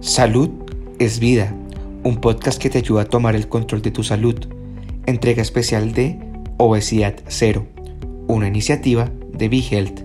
Salud 0.00 0.50
es 1.00 1.18
vida, 1.18 1.52
un 2.04 2.20
podcast 2.20 2.62
que 2.62 2.70
te 2.70 2.78
ayuda 2.78 3.02
a 3.02 3.04
tomar 3.06 3.34
el 3.34 3.48
control 3.48 3.82
de 3.82 3.90
tu 3.90 4.04
salud. 4.04 4.36
Entrega 5.06 5.42
especial 5.42 5.92
de 5.92 6.20
Obesidad 6.56 7.16
Cero, 7.26 7.66
una 8.28 8.46
iniciativa 8.46 9.08
de 9.32 9.48
BeHealth. 9.48 10.02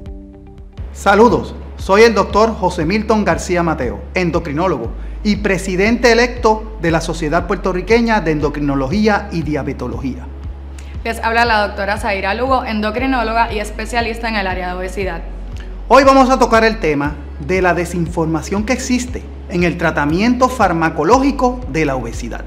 Saludos, 0.94 1.54
soy 1.78 2.02
el 2.02 2.16
doctor 2.16 2.56
José 2.56 2.86
Milton 2.86 3.24
García 3.24 3.62
Mateo, 3.62 4.02
endocrinólogo 4.16 4.90
y 5.24 5.36
presidente 5.36 6.12
electo 6.12 6.76
de 6.82 6.90
la 6.90 7.00
Sociedad 7.00 7.46
Puertorriqueña 7.46 8.20
de 8.20 8.32
Endocrinología 8.32 9.30
y 9.32 9.44
Diabetología. 9.44 10.26
Les 11.04 11.20
habla 11.20 11.46
la 11.46 11.68
doctora 11.68 12.00
Zaira 12.00 12.34
Lugo, 12.34 12.66
endocrinóloga 12.66 13.54
y 13.54 13.60
especialista 13.60 14.28
en 14.28 14.38
el 14.38 14.48
área 14.48 14.70
de 14.70 14.74
obesidad. 14.74 15.22
Hoy 15.88 16.04
vamos 16.04 16.32
a 16.32 16.40
tocar 16.40 16.64
el 16.64 16.80
tema 16.80 17.16
de 17.46 17.62
la 17.62 17.76
desinformación 17.76 18.66
que 18.66 18.74
existe 18.74 19.33
en 19.54 19.64
el 19.64 19.78
tratamiento 19.78 20.50
farmacológico 20.50 21.62
de 21.70 21.86
la 21.86 21.96
obesidad. 21.96 22.44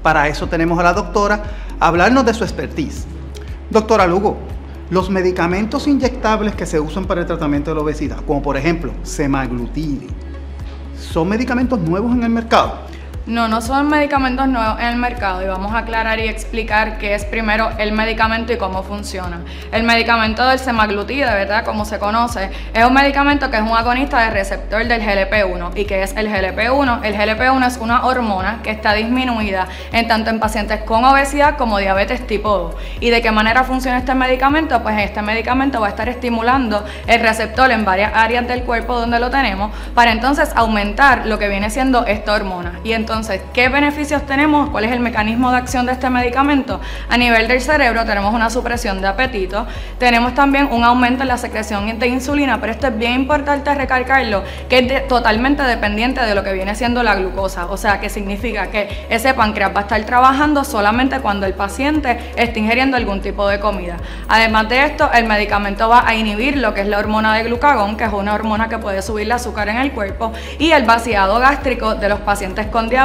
Para 0.00 0.28
eso 0.28 0.46
tenemos 0.46 0.78
a 0.78 0.84
la 0.84 0.92
doctora 0.92 1.42
a 1.80 1.88
hablarnos 1.88 2.24
de 2.24 2.32
su 2.32 2.44
expertise. 2.44 3.04
Doctora 3.68 4.06
Lugo, 4.06 4.36
los 4.90 5.10
medicamentos 5.10 5.88
inyectables 5.88 6.54
que 6.54 6.66
se 6.66 6.78
usan 6.78 7.06
para 7.06 7.22
el 7.22 7.26
tratamiento 7.26 7.72
de 7.72 7.74
la 7.74 7.82
obesidad, 7.82 8.18
como 8.24 8.42
por 8.42 8.56
ejemplo 8.56 8.92
semaglutide, 9.02 10.06
¿son 10.96 11.28
medicamentos 11.28 11.80
nuevos 11.80 12.12
en 12.12 12.22
el 12.22 12.30
mercado? 12.30 12.74
No, 13.26 13.48
no 13.48 13.60
son 13.60 13.86
medicamentos 13.90 14.48
nuevos 14.48 14.80
en 14.80 14.86
el 14.86 14.96
mercado 14.96 15.42
y 15.42 15.46
vamos 15.46 15.74
a 15.74 15.78
aclarar 15.78 16.18
y 16.18 16.22
explicar 16.26 16.96
qué 16.96 17.14
es 17.14 17.26
primero 17.26 17.70
el 17.76 17.92
medicamento 17.92 18.54
y 18.54 18.56
cómo 18.56 18.82
funciona. 18.82 19.42
El 19.72 19.82
medicamento 19.82 20.46
del 20.48 20.58
semaglutide, 20.58 21.26
¿verdad? 21.26 21.62
Como 21.62 21.84
se 21.84 21.98
conoce, 21.98 22.50
es 22.72 22.82
un 22.82 22.94
medicamento 22.94 23.50
que 23.50 23.58
es 23.58 23.62
un 23.62 23.76
agonista 23.76 24.22
del 24.22 24.32
receptor 24.32 24.86
del 24.86 25.02
GLP-1. 25.02 25.72
¿Y 25.74 25.84
qué 25.84 26.02
es 26.02 26.16
el 26.16 26.28
GLP-1? 26.30 27.00
El 27.04 27.14
GLP-1 27.14 27.66
es 27.66 27.76
una 27.76 28.06
hormona 28.06 28.60
que 28.62 28.70
está 28.70 28.94
disminuida 28.94 29.68
en 29.92 30.08
tanto 30.08 30.30
en 30.30 30.40
pacientes 30.40 30.80
con 30.84 31.04
obesidad 31.04 31.58
como 31.58 31.76
diabetes 31.76 32.26
tipo 32.26 32.48
2. 32.48 32.74
¿Y 33.00 33.10
de 33.10 33.20
qué 33.20 33.30
manera 33.32 33.64
funciona 33.64 33.98
este 33.98 34.14
medicamento? 34.14 34.82
Pues 34.82 34.98
este 34.98 35.20
medicamento 35.20 35.78
va 35.78 35.88
a 35.88 35.90
estar 35.90 36.08
estimulando 36.08 36.86
el 37.06 37.20
receptor 37.20 37.70
en 37.70 37.84
varias 37.84 38.12
áreas 38.14 38.48
del 38.48 38.62
cuerpo 38.62 38.98
donde 38.98 39.20
lo 39.20 39.28
tenemos 39.28 39.72
para 39.94 40.10
entonces 40.10 40.50
aumentar 40.56 41.26
lo 41.26 41.38
que 41.38 41.48
viene 41.48 41.68
siendo 41.68 42.06
esta 42.06 42.32
hormona. 42.32 42.80
Y 42.82 42.94
entonces, 42.94 43.09
¿qué 43.52 43.68
beneficios 43.68 44.24
tenemos? 44.24 44.70
¿Cuál 44.70 44.84
es 44.84 44.92
el 44.92 45.00
mecanismo 45.00 45.50
de 45.50 45.56
acción 45.56 45.84
de 45.84 45.92
este 45.92 46.08
medicamento? 46.10 46.80
A 47.08 47.16
nivel 47.16 47.48
del 47.48 47.60
cerebro 47.60 48.04
tenemos 48.04 48.32
una 48.32 48.50
supresión 48.50 49.00
de 49.00 49.08
apetito, 49.08 49.66
tenemos 49.98 50.32
también 50.34 50.68
un 50.70 50.84
aumento 50.84 51.22
en 51.22 51.28
la 51.28 51.36
secreción 51.36 51.98
de 51.98 52.06
insulina, 52.06 52.60
pero 52.60 52.72
esto 52.72 52.86
es 52.86 52.96
bien 52.96 53.14
importante 53.14 53.74
recalcarlo, 53.74 54.44
que 54.68 54.78
es 54.78 55.08
totalmente 55.08 55.64
dependiente 55.64 56.20
de 56.20 56.36
lo 56.36 56.44
que 56.44 56.52
viene 56.52 56.76
siendo 56.76 57.02
la 57.02 57.16
glucosa, 57.16 57.66
o 57.66 57.76
sea, 57.76 57.98
que 57.98 58.08
significa 58.08 58.68
que 58.68 59.06
ese 59.10 59.34
páncreas 59.34 59.72
va 59.74 59.80
a 59.80 59.82
estar 59.82 60.00
trabajando 60.02 60.62
solamente 60.62 61.18
cuando 61.18 61.46
el 61.46 61.54
paciente 61.54 62.16
esté 62.36 62.60
ingiriendo 62.60 62.96
algún 62.96 63.20
tipo 63.20 63.48
de 63.48 63.58
comida. 63.58 63.96
Además 64.28 64.68
de 64.68 64.84
esto, 64.84 65.10
el 65.12 65.24
medicamento 65.24 65.88
va 65.88 66.06
a 66.06 66.14
inhibir 66.14 66.58
lo 66.58 66.74
que 66.74 66.82
es 66.82 66.86
la 66.86 67.00
hormona 67.00 67.34
de 67.34 67.42
glucagón, 67.42 67.96
que 67.96 68.04
es 68.04 68.12
una 68.12 68.34
hormona 68.34 68.68
que 68.68 68.78
puede 68.78 69.02
subir 69.02 69.26
el 69.26 69.32
azúcar 69.32 69.68
en 69.68 69.78
el 69.78 69.90
cuerpo, 69.90 70.32
y 70.60 70.70
el 70.70 70.84
vaciado 70.84 71.40
gástrico 71.40 71.96
de 71.96 72.08
los 72.08 72.20
pacientes 72.20 72.66
con 72.68 72.88
diabetes 72.88 72.99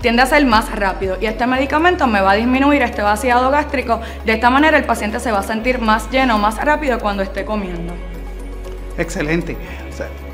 tiende 0.00 0.22
a 0.22 0.26
ser 0.26 0.44
más 0.46 0.74
rápido 0.74 1.16
y 1.20 1.26
este 1.26 1.46
medicamento 1.46 2.06
me 2.06 2.20
va 2.20 2.32
a 2.32 2.34
disminuir 2.34 2.82
este 2.82 3.02
vaciado 3.02 3.50
gástrico. 3.50 4.00
De 4.24 4.32
esta 4.32 4.50
manera 4.50 4.76
el 4.76 4.84
paciente 4.84 5.20
se 5.20 5.32
va 5.32 5.40
a 5.40 5.42
sentir 5.42 5.80
más 5.80 6.10
lleno, 6.10 6.38
más 6.38 6.56
rápido 6.64 6.98
cuando 6.98 7.22
esté 7.22 7.44
comiendo. 7.44 7.94
Excelente. 8.98 9.56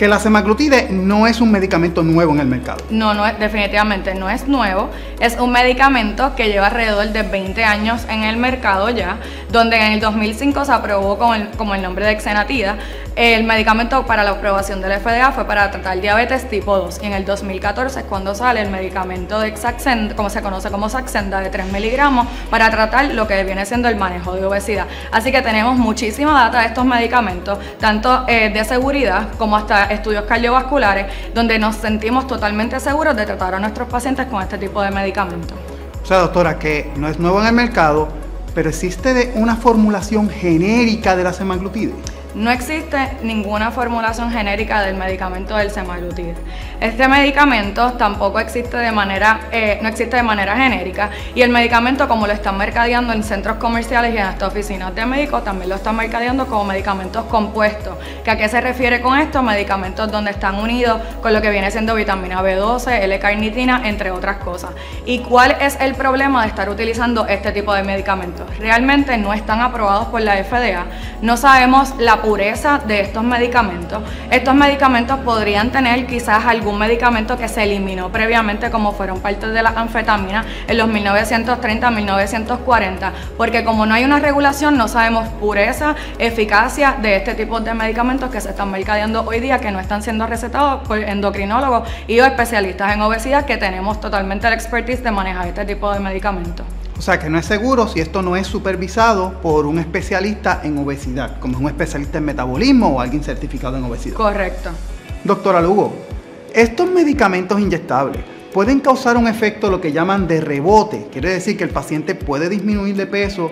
Que 0.02 0.08
la 0.08 0.18
semaglutide 0.18 0.88
no 0.90 1.28
es 1.28 1.40
un 1.40 1.52
medicamento 1.52 2.02
nuevo 2.02 2.32
en 2.32 2.40
el 2.40 2.48
mercado. 2.48 2.82
No, 2.90 3.14
no 3.14 3.24
es, 3.24 3.38
definitivamente 3.38 4.16
no 4.16 4.28
es 4.28 4.48
nuevo. 4.48 4.90
Es 5.20 5.38
un 5.38 5.52
medicamento 5.52 6.34
que 6.34 6.48
lleva 6.48 6.66
alrededor 6.66 7.10
de 7.10 7.22
20 7.22 7.62
años 7.62 8.04
en 8.10 8.24
el 8.24 8.36
mercado 8.36 8.90
ya, 8.90 9.18
donde 9.52 9.76
en 9.76 9.92
el 9.92 10.00
2005 10.00 10.64
se 10.64 10.72
aprobó 10.72 11.18
con 11.18 11.40
el, 11.40 11.50
como 11.50 11.76
el 11.76 11.82
nombre 11.82 12.04
de 12.04 12.18
Xenatida. 12.18 12.78
El 13.14 13.44
medicamento 13.44 14.06
para 14.06 14.24
la 14.24 14.30
aprobación 14.30 14.80
del 14.80 14.98
FDA 14.98 15.32
fue 15.32 15.44
para 15.44 15.70
tratar 15.70 16.00
diabetes 16.00 16.48
tipo 16.48 16.78
2 16.78 17.00
y 17.02 17.06
en 17.06 17.12
el 17.12 17.26
2014 17.26 18.00
es 18.00 18.06
cuando 18.06 18.34
sale 18.34 18.62
el 18.62 18.70
medicamento 18.70 19.38
de 19.38 19.54
Saxenda, 19.54 20.16
como 20.16 20.30
se 20.30 20.40
conoce 20.40 20.70
como 20.70 20.88
Saxenda, 20.88 21.40
de 21.40 21.50
3 21.50 21.70
miligramos 21.70 22.26
para 22.48 22.70
tratar 22.70 23.12
lo 23.12 23.28
que 23.28 23.44
viene 23.44 23.66
siendo 23.66 23.88
el 23.88 23.96
manejo 23.96 24.32
de 24.34 24.46
obesidad. 24.46 24.86
Así 25.10 25.30
que 25.30 25.42
tenemos 25.42 25.76
muchísima 25.76 26.32
data 26.32 26.60
de 26.60 26.68
estos 26.68 26.86
medicamentos, 26.86 27.58
tanto 27.78 28.24
eh, 28.28 28.48
de 28.48 28.64
seguridad 28.64 29.28
como 29.36 29.58
hasta 29.58 29.91
estudios 29.92 30.24
cardiovasculares, 30.24 31.06
donde 31.34 31.58
nos 31.58 31.76
sentimos 31.76 32.26
totalmente 32.26 32.78
seguros 32.80 33.16
de 33.16 33.26
tratar 33.26 33.54
a 33.54 33.58
nuestros 33.58 33.88
pacientes 33.88 34.26
con 34.26 34.42
este 34.42 34.58
tipo 34.58 34.82
de 34.82 34.90
medicamentos. 34.90 35.56
O 36.02 36.06
sea, 36.06 36.18
doctora, 36.18 36.58
que 36.58 36.90
no 36.96 37.08
es 37.08 37.18
nuevo 37.18 37.40
en 37.40 37.46
el 37.46 37.52
mercado, 37.52 38.08
pero 38.54 38.68
existe 38.68 39.32
una 39.34 39.56
formulación 39.56 40.28
genérica 40.28 41.16
de 41.16 41.24
la 41.24 41.32
semaglutide. 41.32 41.92
No 42.34 42.50
existe 42.50 43.18
ninguna 43.22 43.70
formulación 43.70 44.30
genérica 44.30 44.80
del 44.80 44.96
medicamento 44.96 45.54
del 45.54 45.70
semaglutide. 45.70 46.34
Este 46.80 47.06
medicamento 47.06 47.92
tampoco 47.92 48.38
existe 48.38 48.78
de 48.78 48.90
manera, 48.90 49.40
eh, 49.52 49.78
no 49.82 49.88
existe 49.88 50.16
de 50.16 50.22
manera 50.22 50.56
genérica 50.56 51.10
y 51.34 51.42
el 51.42 51.50
medicamento 51.50 52.08
como 52.08 52.26
lo 52.26 52.32
están 52.32 52.56
mercadeando 52.56 53.12
en 53.12 53.22
centros 53.22 53.58
comerciales 53.58 54.14
y 54.14 54.16
en 54.16 54.28
estas 54.28 54.48
oficinas 54.48 54.94
de 54.94 55.04
médicos 55.04 55.44
también 55.44 55.68
lo 55.68 55.76
están 55.76 55.94
mercadeando 55.94 56.46
como 56.46 56.64
medicamentos 56.64 57.24
compuestos. 57.26 57.98
¿Que 58.24 58.30
¿A 58.30 58.38
qué 58.38 58.48
se 58.48 58.62
refiere 58.62 59.02
con 59.02 59.18
esto? 59.18 59.42
Medicamentos 59.42 60.10
donde 60.10 60.30
están 60.30 60.54
unidos 60.54 61.02
con 61.20 61.34
lo 61.34 61.42
que 61.42 61.50
viene 61.50 61.70
siendo 61.70 61.94
vitamina 61.94 62.42
B12, 62.42 63.02
L-carnitina, 63.02 63.82
entre 63.84 64.10
otras 64.10 64.38
cosas. 64.38 64.70
¿Y 65.04 65.18
cuál 65.18 65.56
es 65.60 65.76
el 65.80 65.94
problema 65.94 66.42
de 66.42 66.48
estar 66.48 66.70
utilizando 66.70 67.26
este 67.26 67.52
tipo 67.52 67.74
de 67.74 67.82
medicamentos? 67.82 68.46
Realmente 68.58 69.18
no 69.18 69.34
están 69.34 69.60
aprobados 69.60 70.06
por 70.06 70.22
la 70.22 70.42
FDA. 70.42 70.86
No 71.20 71.36
sabemos 71.36 71.94
la 71.98 72.21
pureza 72.22 72.80
de 72.86 73.00
estos 73.00 73.24
medicamentos. 73.24 74.02
Estos 74.30 74.54
medicamentos 74.54 75.18
podrían 75.20 75.70
tener 75.70 76.06
quizás 76.06 76.46
algún 76.46 76.78
medicamento 76.78 77.36
que 77.36 77.48
se 77.48 77.64
eliminó 77.64 78.10
previamente 78.10 78.70
como 78.70 78.92
fueron 78.92 79.20
parte 79.20 79.48
de 79.48 79.62
las 79.62 79.76
anfetaminas 79.76 80.46
en 80.66 80.78
los 80.78 80.88
1930-1940, 80.88 83.10
porque 83.36 83.64
como 83.64 83.84
no 83.84 83.92
hay 83.94 84.04
una 84.04 84.20
regulación 84.20 84.78
no 84.78 84.88
sabemos 84.88 85.28
pureza, 85.40 85.94
eficacia 86.18 86.96
de 87.02 87.16
este 87.16 87.34
tipo 87.34 87.60
de 87.60 87.74
medicamentos 87.74 88.30
que 88.30 88.40
se 88.40 88.48
están 88.50 88.70
mercadeando 88.70 89.24
hoy 89.26 89.40
día, 89.40 89.58
que 89.58 89.70
no 89.70 89.80
están 89.80 90.02
siendo 90.02 90.26
recetados 90.26 90.86
por 90.86 90.98
endocrinólogos 90.98 91.88
y 92.06 92.18
especialistas 92.18 92.94
en 92.94 93.02
obesidad 93.02 93.44
que 93.44 93.56
tenemos 93.56 94.00
totalmente 94.00 94.48
la 94.48 94.54
expertise 94.54 95.02
de 95.02 95.10
manejar 95.10 95.48
este 95.48 95.64
tipo 95.64 95.92
de 95.92 96.00
medicamentos. 96.00 96.66
O 97.02 97.04
sea 97.04 97.18
que 97.18 97.28
no 97.28 97.36
es 97.36 97.46
seguro 97.46 97.88
si 97.88 97.98
esto 97.98 98.22
no 98.22 98.36
es 98.36 98.46
supervisado 98.46 99.40
por 99.42 99.66
un 99.66 99.80
especialista 99.80 100.60
en 100.62 100.78
obesidad, 100.78 101.40
como 101.40 101.56
es 101.56 101.60
un 101.60 101.66
especialista 101.66 102.18
en 102.18 102.24
metabolismo 102.26 102.90
o 102.90 103.00
alguien 103.00 103.24
certificado 103.24 103.76
en 103.76 103.82
obesidad. 103.82 104.14
Correcto. 104.14 104.70
Doctora 105.24 105.60
Lugo, 105.60 105.92
estos 106.54 106.88
medicamentos 106.88 107.58
inyectables 107.58 108.22
pueden 108.52 108.78
causar 108.78 109.16
un 109.16 109.26
efecto 109.26 109.68
lo 109.68 109.80
que 109.80 109.90
llaman 109.90 110.28
de 110.28 110.40
rebote. 110.40 111.08
Quiere 111.10 111.30
decir 111.30 111.56
que 111.56 111.64
el 111.64 111.70
paciente 111.70 112.14
puede 112.14 112.48
disminuir 112.48 112.94
de 112.94 113.08
peso 113.08 113.50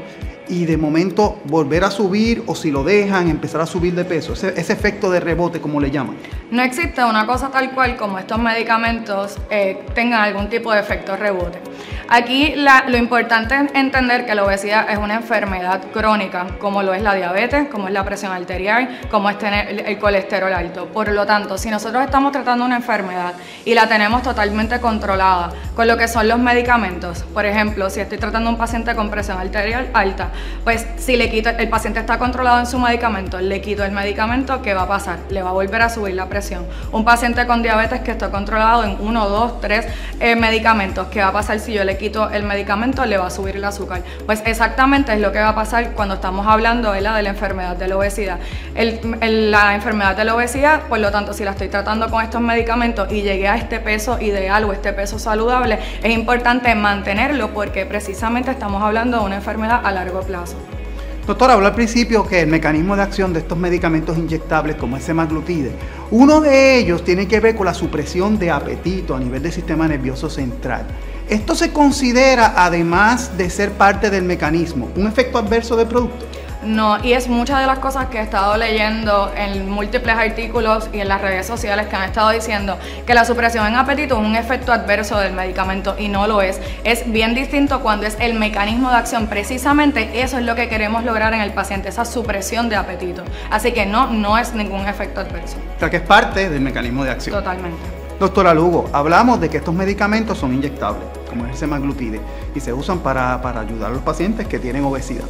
y 0.48 0.64
de 0.64 0.76
momento 0.76 1.40
volver 1.46 1.82
a 1.82 1.90
subir 1.90 2.44
o 2.46 2.54
si 2.54 2.70
lo 2.70 2.84
dejan 2.84 3.28
empezar 3.28 3.62
a 3.62 3.66
subir 3.66 3.96
de 3.96 4.04
peso, 4.04 4.32
ese, 4.32 4.50
efecto 4.58 5.10
de 5.10 5.18
rebote 5.18 5.60
como 5.60 5.80
le 5.80 5.90
llaman. 5.90 6.16
No 6.50 6.62
existe 6.62 7.04
una 7.04 7.26
cosa 7.26 7.48
tal 7.50 7.70
cual 7.70 7.96
como 7.96 8.18
estos 8.18 8.40
medicamentos 8.40 9.38
eh, 9.50 9.86
tengan 9.94 10.22
algún 10.22 10.48
tipo 10.48 10.72
de 10.72 10.80
efecto 10.80 11.14
rebote. 11.14 11.60
Aquí 12.12 12.56
lo 12.56 12.96
importante 12.96 13.54
es 13.54 13.72
entender 13.72 14.26
que 14.26 14.34
la 14.34 14.44
obesidad 14.44 14.90
es 14.90 14.98
una 14.98 15.14
enfermedad 15.14 15.80
crónica, 15.92 16.48
como 16.58 16.82
lo 16.82 16.92
es 16.92 17.02
la 17.02 17.14
diabetes, 17.14 17.68
como 17.68 17.86
es 17.86 17.94
la 17.94 18.04
presión 18.04 18.32
arterial, 18.32 18.98
como 19.12 19.30
es 19.30 19.38
tener 19.38 19.86
el 19.86 19.96
colesterol 20.00 20.52
alto. 20.52 20.86
Por 20.86 21.12
lo 21.12 21.24
tanto, 21.24 21.56
si 21.56 21.70
nosotros 21.70 22.02
estamos 22.02 22.32
tratando 22.32 22.64
una 22.64 22.74
enfermedad 22.74 23.34
y 23.64 23.74
la 23.74 23.86
tenemos 23.86 24.24
totalmente 24.24 24.80
controlada 24.80 25.52
con 25.76 25.86
lo 25.86 25.96
que 25.96 26.08
son 26.08 26.26
los 26.26 26.40
medicamentos, 26.40 27.22
por 27.32 27.46
ejemplo, 27.46 27.88
si 27.90 28.00
estoy 28.00 28.18
tratando 28.18 28.50
a 28.50 28.52
un 28.54 28.58
paciente 28.58 28.96
con 28.96 29.08
presión 29.08 29.38
arterial 29.38 29.88
alta, 29.94 30.30
pues 30.64 30.84
si 30.96 31.14
le 31.14 31.30
quito, 31.30 31.50
el 31.50 31.68
paciente 31.68 32.00
está 32.00 32.18
controlado 32.18 32.58
en 32.58 32.66
su 32.66 32.80
medicamento, 32.80 33.38
le 33.38 33.60
quito 33.60 33.84
el 33.84 33.92
medicamento, 33.92 34.60
¿qué 34.62 34.74
va 34.74 34.82
a 34.82 34.88
pasar? 34.88 35.20
Le 35.30 35.44
va 35.44 35.50
a 35.50 35.52
volver 35.52 35.82
a 35.82 35.88
subir 35.88 36.16
la 36.16 36.26
presión. 36.26 36.39
Un 36.92 37.04
paciente 37.04 37.46
con 37.46 37.62
diabetes 37.62 38.00
que 38.00 38.10
está 38.10 38.30
controlado 38.30 38.84
en 38.84 38.96
uno, 39.00 39.28
dos, 39.28 39.60
tres 39.60 39.86
eh, 40.20 40.36
medicamentos, 40.36 41.08
¿qué 41.08 41.20
va 41.20 41.28
a 41.28 41.32
pasar 41.32 41.60
si 41.60 41.72
yo 41.72 41.84
le 41.84 41.96
quito 41.96 42.30
el 42.30 42.42
medicamento? 42.44 43.04
Le 43.04 43.18
va 43.18 43.26
a 43.26 43.30
subir 43.30 43.56
el 43.56 43.64
azúcar. 43.64 44.02
Pues 44.26 44.42
exactamente 44.46 45.12
es 45.12 45.20
lo 45.20 45.32
que 45.32 45.38
va 45.38 45.50
a 45.50 45.54
pasar 45.54 45.92
cuando 45.92 46.14
estamos 46.14 46.46
hablando 46.46 46.92
de 46.92 47.00
la 47.00 47.28
enfermedad 47.28 47.76
de 47.76 47.88
la 47.88 47.96
obesidad. 47.96 48.38
la 48.74 49.74
enfermedad 49.74 50.16
de 50.16 50.24
la 50.24 50.34
obesidad, 50.34 50.82
por 50.88 50.98
lo 50.98 51.10
tanto, 51.10 51.32
si 51.32 51.44
la 51.44 51.52
estoy 51.52 51.68
tratando 51.68 52.10
con 52.10 52.22
estos 52.22 52.40
medicamentos 52.40 53.10
y 53.10 53.22
llegué 53.22 53.48
a 53.48 53.56
este 53.56 53.80
peso 53.80 54.20
ideal 54.20 54.64
o 54.64 54.72
este 54.72 54.92
peso 54.92 55.18
saludable, 55.18 55.78
es 56.02 56.12
importante 56.12 56.74
mantenerlo 56.74 57.52
porque 57.52 57.86
precisamente 57.86 58.50
estamos 58.50 58.82
hablando 58.82 59.18
de 59.18 59.24
una 59.24 59.36
enfermedad 59.36 59.80
a 59.84 59.92
largo 59.92 60.20
plazo. 60.20 60.56
Doctor, 61.26 61.50
habló 61.50 61.66
al 61.66 61.74
principio 61.74 62.26
que 62.26 62.40
el 62.40 62.48
mecanismo 62.48 62.96
de 62.96 63.02
acción 63.02 63.32
de 63.32 63.40
estos 63.40 63.56
medicamentos 63.56 64.18
inyectables 64.18 64.76
como 64.76 64.96
el 64.96 65.02
semaglutide, 65.02 65.70
uno 66.10 66.40
de 66.40 66.78
ellos 66.78 67.04
tiene 67.04 67.28
que 67.28 67.40
ver 67.40 67.54
con 67.54 67.66
la 67.66 67.74
supresión 67.74 68.38
de 68.38 68.50
apetito 68.50 69.14
a 69.14 69.20
nivel 69.20 69.42
del 69.42 69.52
sistema 69.52 69.86
nervioso 69.86 70.28
central. 70.28 70.86
¿Esto 71.28 71.54
se 71.54 71.72
considera, 71.72 72.54
además 72.56 73.36
de 73.38 73.48
ser 73.50 73.70
parte 73.72 74.10
del 74.10 74.24
mecanismo, 74.24 74.90
un 74.96 75.06
efecto 75.06 75.38
adverso 75.38 75.76
del 75.76 75.86
producto? 75.86 76.26
No, 76.62 77.02
y 77.02 77.14
es 77.14 77.28
muchas 77.28 77.60
de 77.60 77.66
las 77.66 77.78
cosas 77.78 78.06
que 78.06 78.18
he 78.18 78.22
estado 78.22 78.56
leyendo 78.56 79.32
en 79.34 79.70
múltiples 79.70 80.14
artículos 80.14 80.90
y 80.92 81.00
en 81.00 81.08
las 81.08 81.22
redes 81.22 81.46
sociales 81.46 81.86
que 81.86 81.96
han 81.96 82.02
estado 82.02 82.30
diciendo 82.30 82.78
que 83.06 83.14
la 83.14 83.24
supresión 83.24 83.66
en 83.66 83.76
apetito 83.76 84.20
es 84.20 84.26
un 84.26 84.36
efecto 84.36 84.70
adverso 84.70 85.18
del 85.18 85.32
medicamento 85.32 85.96
y 85.98 86.08
no 86.08 86.26
lo 86.26 86.42
es. 86.42 86.60
Es 86.84 87.10
bien 87.10 87.34
distinto 87.34 87.80
cuando 87.80 88.06
es 88.06 88.16
el 88.20 88.34
mecanismo 88.34 88.90
de 88.90 88.96
acción. 88.96 89.26
Precisamente 89.26 90.20
eso 90.20 90.38
es 90.38 90.44
lo 90.44 90.54
que 90.54 90.68
queremos 90.68 91.02
lograr 91.04 91.32
en 91.32 91.40
el 91.40 91.52
paciente, 91.52 91.88
esa 91.88 92.04
supresión 92.04 92.68
de 92.68 92.76
apetito. 92.76 93.22
Así 93.50 93.72
que 93.72 93.86
no, 93.86 94.08
no 94.10 94.36
es 94.36 94.52
ningún 94.54 94.86
efecto 94.86 95.20
adverso. 95.20 95.56
O 95.76 95.80
sea 95.80 95.88
que 95.88 95.96
es 95.96 96.02
parte 96.02 96.50
del 96.50 96.60
mecanismo 96.60 97.04
de 97.04 97.10
acción. 97.10 97.36
Totalmente. 97.36 97.78
Doctora 98.18 98.52
Lugo, 98.52 98.90
hablamos 98.92 99.40
de 99.40 99.48
que 99.48 99.56
estos 99.56 99.74
medicamentos 99.74 100.36
son 100.36 100.52
inyectables, 100.52 101.04
como 101.26 101.46
es 101.46 101.52
el 101.52 101.56
semaglutide, 101.56 102.20
y 102.54 102.60
se 102.60 102.70
usan 102.70 102.98
para, 102.98 103.40
para 103.40 103.60
ayudar 103.60 103.90
a 103.90 103.94
los 103.94 104.02
pacientes 104.02 104.46
que 104.46 104.58
tienen 104.58 104.84
obesidad. 104.84 105.24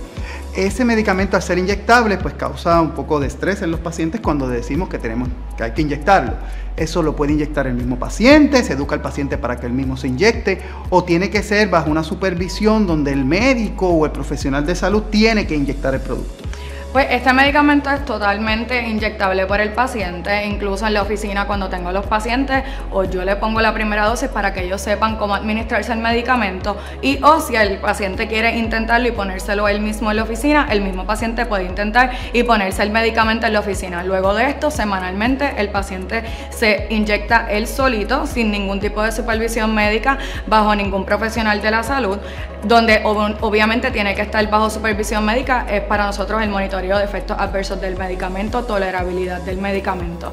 Ese 0.57 0.85
medicamento 0.85 1.37
al 1.37 1.43
ser 1.43 1.59
inyectable 1.59 2.19
pues 2.19 2.35
causa 2.35 2.81
un 2.81 2.91
poco 2.91 3.21
de 3.21 3.29
estrés 3.29 3.63
en 3.63 3.71
los 3.71 3.79
pacientes 3.79 4.21
cuando 4.21 4.49
decimos 4.49 4.89
que 4.89 4.99
tenemos 4.99 5.29
que 5.57 5.63
hay 5.63 5.73
que 5.73 5.83
inyectarlo. 5.83 6.33
Eso 6.77 7.03
lo 7.03 7.15
puede 7.15 7.33
inyectar 7.33 7.67
el 7.69 7.75
mismo 7.75 7.99
paciente, 7.99 8.65
se 8.65 8.73
educa 8.73 8.97
al 8.97 9.03
paciente 9.03 9.39
para 9.39 9.61
que 9.61 9.67
él 9.67 9.73
mismo 9.73 9.97
se 9.97 10.09
inyecte 10.09 10.61
o 10.89 11.05
tiene 11.05 11.31
que 11.31 11.43
ser 11.43 11.69
bajo 11.69 11.91
una 11.91 12.03
supervisión 12.03 12.87
donde 12.87 13.13
el 13.13 13.25
médico 13.25 13.89
o 13.89 14.07
el 14.07 14.13
profesional 14.13 14.67
de 14.67 14.75
salud 14.75 15.05
tiene 15.11 15.47
que 15.47 15.55
inyectar 15.55 15.95
el 15.95 16.01
producto. 16.01 16.50
Pues 16.93 17.07
este 17.11 17.33
medicamento 17.33 17.89
es 17.89 18.05
totalmente 18.05 18.89
inyectable 18.89 19.47
por 19.47 19.61
el 19.61 19.73
paciente, 19.73 20.45
incluso 20.45 20.89
en 20.89 20.95
la 20.95 21.03
oficina 21.03 21.47
cuando 21.47 21.69
tengo 21.69 21.93
los 21.93 22.05
pacientes 22.07 22.65
o 22.91 23.05
yo 23.05 23.25
le 23.25 23.37
pongo 23.37 23.61
la 23.61 23.73
primera 23.73 24.07
dosis 24.07 24.29
para 24.29 24.53
que 24.53 24.65
ellos 24.65 24.81
sepan 24.81 25.15
cómo 25.15 25.37
administrarse 25.37 25.93
el 25.93 26.01
medicamento 26.01 26.77
y 27.01 27.23
o 27.23 27.39
si 27.39 27.55
el 27.55 27.79
paciente 27.79 28.27
quiere 28.27 28.59
intentarlo 28.59 29.07
y 29.07 29.13
ponérselo 29.13 29.69
él 29.69 29.81
mismo 29.81 30.11
en 30.11 30.17
la 30.17 30.25
oficina, 30.25 30.67
el 30.69 30.81
mismo 30.81 31.07
paciente 31.07 31.47
puede 31.47 31.63
intentar 31.63 32.11
y 32.33 32.43
ponerse 32.43 32.83
el 32.83 32.91
medicamento 32.91 33.47
en 33.47 33.53
la 33.53 33.61
oficina. 33.61 34.03
Luego 34.03 34.35
de 34.35 34.49
esto, 34.49 34.73
semanalmente 34.73 35.55
el 35.59 35.69
paciente 35.69 36.25
se 36.51 36.89
inyecta 36.91 37.47
él 37.53 37.69
solito 37.69 38.27
sin 38.27 38.51
ningún 38.51 38.81
tipo 38.81 39.01
de 39.01 39.13
supervisión 39.13 39.73
médica 39.73 40.19
bajo 40.49 40.75
ningún 40.75 41.05
profesional 41.05 41.63
de 41.63 41.71
la 41.71 41.85
salud, 41.85 42.19
donde 42.63 43.01
obviamente 43.05 43.91
tiene 43.91 44.15
que 44.15 44.23
estar 44.23 44.49
bajo 44.51 44.71
supervisión 44.71 45.25
médica, 45.25 45.67
es 45.69 45.83
para 45.83 46.07
nosotros 46.07 46.43
el 46.43 46.51
monitoreo 46.51 46.99
de 46.99 47.05
efectos 47.05 47.37
adversos 47.39 47.81
del 47.81 47.97
medicamento, 47.97 48.65
tolerabilidad 48.65 49.41
del 49.43 49.59
medicamento. 49.59 50.33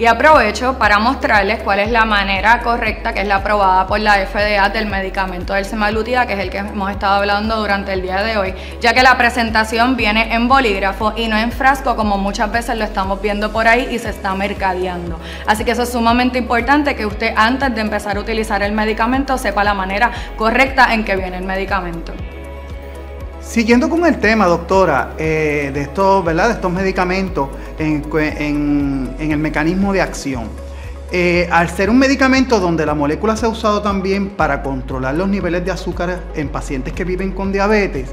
Y 0.00 0.06
aprovecho 0.06 0.78
para 0.78 0.98
mostrarles 0.98 1.62
cuál 1.62 1.78
es 1.78 1.90
la 1.90 2.06
manera 2.06 2.62
correcta 2.62 3.12
que 3.12 3.20
es 3.20 3.28
la 3.28 3.36
aprobada 3.36 3.86
por 3.86 4.00
la 4.00 4.14
FDA 4.14 4.70
del 4.70 4.86
medicamento 4.86 5.52
del 5.52 5.66
semaglutida, 5.66 6.24
que 6.24 6.32
es 6.32 6.38
el 6.38 6.48
que 6.48 6.56
hemos 6.56 6.90
estado 6.90 7.16
hablando 7.16 7.56
durante 7.56 7.92
el 7.92 8.00
día 8.00 8.22
de 8.22 8.38
hoy, 8.38 8.54
ya 8.80 8.94
que 8.94 9.02
la 9.02 9.18
presentación 9.18 9.96
viene 9.96 10.32
en 10.34 10.48
bolígrafo 10.48 11.12
y 11.18 11.28
no 11.28 11.36
en 11.36 11.52
frasco 11.52 11.96
como 11.96 12.16
muchas 12.16 12.50
veces 12.50 12.78
lo 12.78 12.84
estamos 12.84 13.20
viendo 13.20 13.52
por 13.52 13.68
ahí 13.68 13.88
y 13.90 13.98
se 13.98 14.08
está 14.08 14.34
mercadeando. 14.34 15.20
Así 15.46 15.66
que 15.66 15.72
eso 15.72 15.82
es 15.82 15.92
sumamente 15.92 16.38
importante 16.38 16.96
que 16.96 17.04
usted 17.04 17.34
antes 17.36 17.74
de 17.74 17.82
empezar 17.82 18.16
a 18.16 18.20
utilizar 18.20 18.62
el 18.62 18.72
medicamento 18.72 19.36
sepa 19.36 19.64
la 19.64 19.74
manera 19.74 20.12
correcta 20.38 20.94
en 20.94 21.04
que 21.04 21.14
viene 21.14 21.36
el 21.36 21.44
medicamento. 21.44 22.14
Siguiendo 23.50 23.88
con 23.90 24.06
el 24.06 24.20
tema, 24.20 24.46
doctora, 24.46 25.14
eh, 25.18 25.72
de 25.74 25.80
estos, 25.80 26.24
¿verdad? 26.24 26.46
De 26.46 26.52
estos 26.54 26.70
medicamentos 26.70 27.48
en, 27.80 29.16
el 29.18 29.38
mecanismo 29.38 29.92
de 29.92 30.00
acción. 30.00 30.44
Eh, 31.10 31.48
al 31.50 31.68
ser 31.68 31.90
un 31.90 31.98
medicamento 31.98 32.60
donde 32.60 32.86
la 32.86 32.94
molécula 32.94 33.34
se 33.34 33.46
ha 33.46 33.48
usado 33.48 33.82
también 33.82 34.28
para 34.28 34.62
controlar 34.62 35.16
los 35.16 35.28
niveles 35.28 35.64
de 35.64 35.72
azúcar 35.72 36.20
en 36.36 36.48
pacientes 36.48 36.92
que 36.92 37.02
viven 37.02 37.32
con 37.32 37.50
diabetes, 37.50 38.10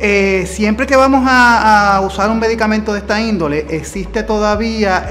eh, 0.00 0.44
siempre 0.50 0.88
que 0.88 0.96
vamos 0.96 1.22
a, 1.24 2.02
usar 2.04 2.28
un 2.28 2.40
medicamento 2.40 2.92
de 2.92 2.98
esta 2.98 3.20
índole, 3.20 3.66
existe 3.70 4.24
todavía 4.24 5.06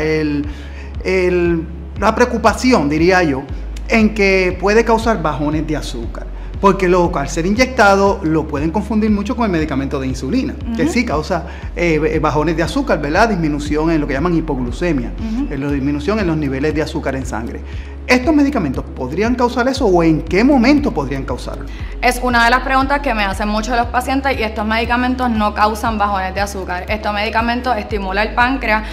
la 2.01 2.15
preocupación, 2.15 2.89
diría 2.89 3.23
yo, 3.23 3.43
en 3.87 4.13
que 4.13 4.57
puede 4.59 4.83
causar 4.83 5.21
bajones 5.21 5.65
de 5.65 5.77
azúcar. 5.77 6.38
Porque 6.61 6.89
luego, 6.89 7.17
al 7.17 7.29
ser 7.29 7.45
inyectado, 7.45 8.19
lo 8.23 8.47
pueden 8.47 8.71
confundir 8.71 9.09
mucho 9.09 9.35
con 9.35 9.45
el 9.45 9.51
medicamento 9.51 9.99
de 9.99 10.07
insulina, 10.07 10.55
que 10.75 10.87
sí 10.87 11.05
causa 11.05 11.45
eh, 11.75 11.99
eh, 12.03 12.19
bajones 12.19 12.57
de 12.57 12.63
azúcar, 12.63 13.01
¿verdad? 13.01 13.29
Disminución 13.29 13.91
en 13.91 14.01
lo 14.01 14.07
que 14.07 14.13
llaman 14.13 14.35
hipoglucemia, 14.35 15.11
en 15.49 15.61
la 15.61 15.71
disminución 15.71 16.19
en 16.19 16.27
los 16.27 16.37
niveles 16.37 16.73
de 16.75 16.81
azúcar 16.81 17.15
en 17.15 17.25
sangre. 17.25 17.61
¿Estos 18.09 18.33
medicamentos 18.33 18.83
podrían 18.95 19.35
causar 19.35 19.67
eso 19.67 19.85
o 19.85 20.01
en 20.01 20.23
qué 20.23 20.43
momento 20.43 20.91
podrían 20.91 21.25
causarlo? 21.25 21.65
Es 22.01 22.19
una 22.23 22.43
de 22.43 22.49
las 22.49 22.61
preguntas 22.61 23.01
que 23.01 23.13
me 23.13 23.23
hacen 23.23 23.47
muchos 23.47 23.77
los 23.77 23.85
pacientes 23.85 24.35
y 24.35 24.41
estos 24.41 24.65
medicamentos 24.65 25.29
no 25.29 25.53
causan 25.53 25.99
bajones 25.99 26.33
de 26.33 26.41
azúcar. 26.41 26.85
Estos 26.89 27.13
medicamentos 27.13 27.77
estimulan 27.77 28.29
el 28.29 28.33
páncreas, 28.33 28.83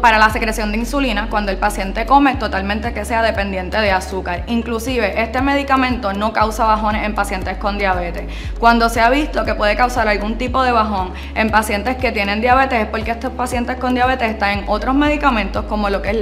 para 0.00 0.18
la 0.18 0.30
secreción 0.30 0.70
de 0.70 0.78
insulina 0.78 1.28
cuando 1.28 1.50
el 1.50 1.58
paciente 1.58 2.06
come 2.06 2.36
totalmente 2.36 2.92
que 2.94 3.04
sea 3.04 3.20
dependiente 3.22 3.78
de 3.78 3.90
azúcar. 3.90 4.44
Inclusive 4.46 5.20
este 5.20 5.42
medicamento 5.42 6.12
no 6.12 6.32
causa 6.32 6.66
bajones 6.66 7.04
en 7.04 7.16
pacientes 7.16 7.56
con 7.56 7.76
diabetes. 7.76 8.24
Cuando 8.60 8.88
se 8.88 9.00
ha 9.00 9.10
visto 9.10 9.44
que 9.44 9.56
puede 9.56 9.76
causar 9.76 10.06
algún 10.06 10.38
tipo 10.38 10.62
de 10.62 10.70
bajón 10.70 11.12
en 11.34 11.50
pacientes 11.50 11.96
que 11.96 12.12
tienen 12.12 12.40
diabetes 12.40 12.80
es 12.80 12.86
porque 12.86 13.10
estos 13.10 13.32
pacientes 13.32 13.76
con 13.76 13.94
diabetes 13.94 14.30
están 14.30 14.60
en 14.60 14.64
otros 14.68 14.94
medicamentos 14.94 15.64
como 15.64 15.90
lo 15.90 16.00
que 16.00 16.10
es 16.10 16.16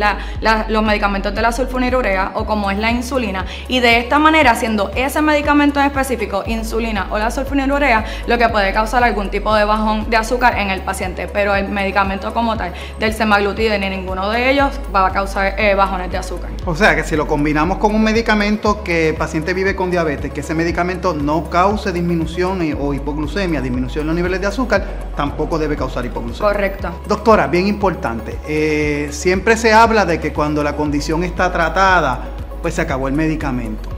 los 0.69 0.83
medicamentos 0.83 1.35
de 1.35 1.43
la 1.43 1.53
sulfonilurea 1.53 2.33
o 2.35 2.47
como 2.47 2.71
es 2.71 2.79
la 2.79 2.91
insulina 2.91 3.45
y 3.69 3.81
de 3.81 3.99
esta 3.99 4.19
manera 4.19 4.55
siendo 4.55 4.91
ese 4.95 5.21
medicamento 5.21 5.81
en 5.81 5.87
específico 5.87 6.45
insulina 6.47 7.09
o 7.11 7.19
la 7.19 7.31
sulfonilurea 7.31 8.05
lo 8.27 8.39
que 8.39 8.49
puede 8.49 8.73
causar 8.73 9.05
algún 9.05 9.31
tipo 9.31 9.55
de 9.55 9.65
bajón 9.65 10.09
de 10.09 10.17
azúcar 10.17 10.59
en 10.59 10.71
el 10.71 10.81
paciente, 10.81 11.29
pero 11.29 11.55
el 11.55 11.69
medicamento 11.69 12.33
como 12.33 12.57
tal 12.57 12.73
del 12.99 13.13
semaglutide 13.35 13.79
ni 13.79 13.91
ninguno 13.91 14.31
de 14.31 14.51
ellos 14.51 14.73
va 14.95 15.07
a 15.07 15.11
causar 15.11 15.55
eh, 15.59 15.75
bajones 15.75 16.11
de 16.11 16.19
azúcar. 16.19 16.51
O 16.65 16.75
sea 16.75 16.95
que 16.95 17.03
si 17.03 17.17
lo 17.17 17.27
combinamos 17.27 17.79
con 17.79 17.95
un 17.95 18.03
medicamento 18.03 18.83
que 18.85 19.11
el 19.11 19.17
paciente 19.17 19.55
vive 19.55 19.75
con 19.75 19.91
diabetes, 19.91 20.33
que 20.33 20.41
ese 20.41 20.55
medicamento 20.55 21.15
no 21.15 21.51
cause 21.51 21.93
disminución 21.93 22.61
o 22.79 22.95
hipoglucemia, 22.95 23.61
disminución 23.61 24.03
en 24.03 24.07
los 24.09 24.17
niveles 24.17 24.41
de 24.41 24.47
azúcar, 24.47 24.85
tampoco 25.17 25.59
debe 25.59 25.77
causar 25.77 26.05
hipoglucemia. 26.07 26.53
Correcto. 26.53 27.01
Doctora, 27.09 27.49
bien 27.49 27.67
importante, 27.67 28.39
eh, 28.47 29.09
siempre 29.11 29.57
se 29.57 29.73
habla 29.73 30.05
de 30.07 30.21
que 30.21 30.33
cuando 30.33 30.63
la 30.63 30.77
condición 30.77 31.25
está 31.25 31.51
tratada, 31.53 32.21
pues 32.63 32.75
se 32.75 32.83
acabó 32.83 33.09
el 33.09 33.15
medicamento. 33.15 33.89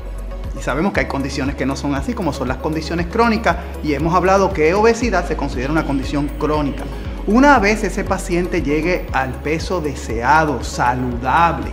Y 0.58 0.62
sabemos 0.62 0.94
que 0.94 1.00
hay 1.00 1.06
condiciones 1.06 1.54
que 1.54 1.66
no 1.66 1.76
son 1.76 1.94
así, 1.94 2.14
como 2.14 2.32
son 2.32 2.48
las 2.48 2.56
condiciones 2.56 3.06
crónicas, 3.08 3.56
y 3.84 3.92
hemos 3.92 4.14
hablado 4.14 4.54
que 4.54 4.72
obesidad 4.72 5.28
se 5.28 5.36
considera 5.36 5.70
una 5.70 5.84
condición 5.84 6.30
crónica. 6.38 6.84
Una 7.28 7.58
vez 7.58 7.82
ese 7.82 8.04
paciente 8.04 8.62
llegue 8.62 9.08
al 9.12 9.32
peso 9.32 9.80
deseado, 9.80 10.62
saludable, 10.62 11.72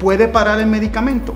¿puede 0.00 0.26
parar 0.26 0.58
el 0.58 0.68
medicamento? 0.68 1.34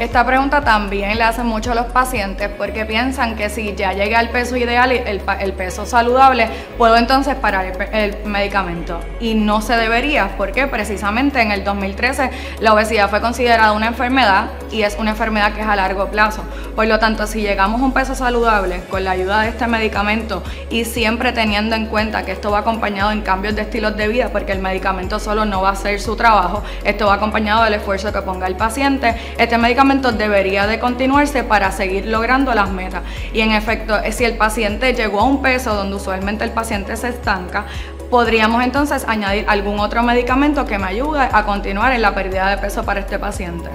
Esta 0.00 0.24
pregunta 0.24 0.62
también 0.62 1.18
le 1.18 1.24
hacen 1.24 1.44
mucho 1.44 1.72
a 1.72 1.74
los 1.74 1.84
pacientes 1.84 2.48
porque 2.56 2.86
piensan 2.86 3.36
que 3.36 3.50
si 3.50 3.74
ya 3.74 3.92
llegué 3.92 4.16
al 4.16 4.30
peso 4.30 4.56
ideal 4.56 4.94
y 4.94 4.96
el, 4.96 5.52
peso 5.52 5.84
saludable, 5.84 6.48
puedo 6.78 6.96
entonces 6.96 7.34
parar 7.34 7.66
el, 7.92 8.16
medicamento. 8.24 8.98
Y 9.20 9.34
no 9.34 9.60
se 9.60 9.76
debería 9.76 10.38
porque 10.38 10.66
precisamente 10.68 11.42
en 11.42 11.52
el 11.52 11.64
2013 11.64 12.30
la 12.60 12.72
obesidad 12.72 13.10
fue 13.10 13.20
considerada 13.20 13.72
una 13.72 13.88
enfermedad 13.88 14.46
y 14.72 14.84
es 14.84 14.96
una 14.98 15.10
enfermedad 15.10 15.52
que 15.52 15.60
es 15.60 15.66
a 15.66 15.76
largo 15.76 16.06
plazo. 16.06 16.44
Por 16.74 16.86
lo 16.86 16.98
tanto, 16.98 17.26
si 17.26 17.42
llegamos 17.42 17.82
a 17.82 17.84
un 17.84 17.92
peso 17.92 18.14
saludable 18.14 18.80
con 18.88 19.04
la 19.04 19.10
ayuda 19.10 19.42
de 19.42 19.50
este 19.50 19.66
medicamento 19.66 20.42
y 20.70 20.86
siempre 20.86 21.32
teniendo 21.32 21.76
en 21.76 21.84
cuenta 21.84 22.24
que 22.24 22.32
esto 22.32 22.50
va 22.50 22.60
acompañado 22.60 23.10
en 23.10 23.20
cambios 23.20 23.54
de 23.54 23.62
estilos 23.62 23.94
de 23.98 24.08
vida, 24.08 24.30
porque 24.32 24.52
el 24.52 24.60
medicamento 24.60 25.18
solo 25.18 25.44
no 25.44 25.60
va 25.60 25.68
a 25.68 25.72
hacer 25.72 26.00
su 26.00 26.16
trabajo, 26.16 26.62
esto 26.84 27.08
va 27.08 27.14
acompañado 27.14 27.64
del 27.64 27.74
esfuerzo 27.74 28.10
que 28.14 28.22
ponga 28.22 28.46
el 28.46 28.56
paciente, 28.56 29.14
este 29.36 29.58
medicamento 29.58 29.89
debería 29.98 30.66
de 30.66 30.78
continuarse 30.78 31.42
para 31.42 31.72
seguir 31.72 32.06
logrando 32.06 32.54
las 32.54 32.70
metas. 32.70 33.02
Y 33.32 33.40
en 33.40 33.52
efecto, 33.52 33.94
si 34.12 34.24
el 34.24 34.36
paciente 34.36 34.94
llegó 34.94 35.20
a 35.20 35.24
un 35.24 35.42
peso 35.42 35.74
donde 35.74 35.96
usualmente 35.96 36.44
el 36.44 36.50
paciente 36.50 36.96
se 36.96 37.08
estanca, 37.08 37.66
podríamos 38.08 38.62
entonces 38.62 39.04
añadir 39.08 39.44
algún 39.48 39.80
otro 39.80 40.02
medicamento 40.02 40.64
que 40.64 40.78
me 40.78 40.86
ayude 40.86 41.20
a 41.20 41.44
continuar 41.44 41.92
en 41.92 42.02
la 42.02 42.14
pérdida 42.14 42.48
de 42.50 42.58
peso 42.58 42.84
para 42.84 43.00
este 43.00 43.18
paciente. 43.18 43.68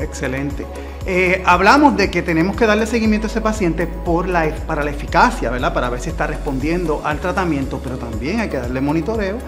Excelente. 0.00 0.66
Eh, 1.06 1.42
hablamos 1.46 1.96
de 1.96 2.10
que 2.10 2.22
tenemos 2.22 2.56
que 2.56 2.66
darle 2.66 2.86
seguimiento 2.86 3.28
a 3.28 3.30
ese 3.30 3.40
paciente 3.40 3.86
por 3.86 4.28
la, 4.28 4.52
para 4.66 4.82
la 4.82 4.90
eficacia, 4.90 5.50
¿verdad? 5.50 5.72
Para 5.72 5.88
ver 5.88 6.00
si 6.00 6.10
está 6.10 6.26
respondiendo 6.26 7.02
al 7.04 7.20
tratamiento, 7.20 7.80
pero 7.82 7.96
también 7.96 8.40
hay 8.40 8.48
que 8.48 8.56
darle 8.56 8.80
monitoreo 8.80 9.38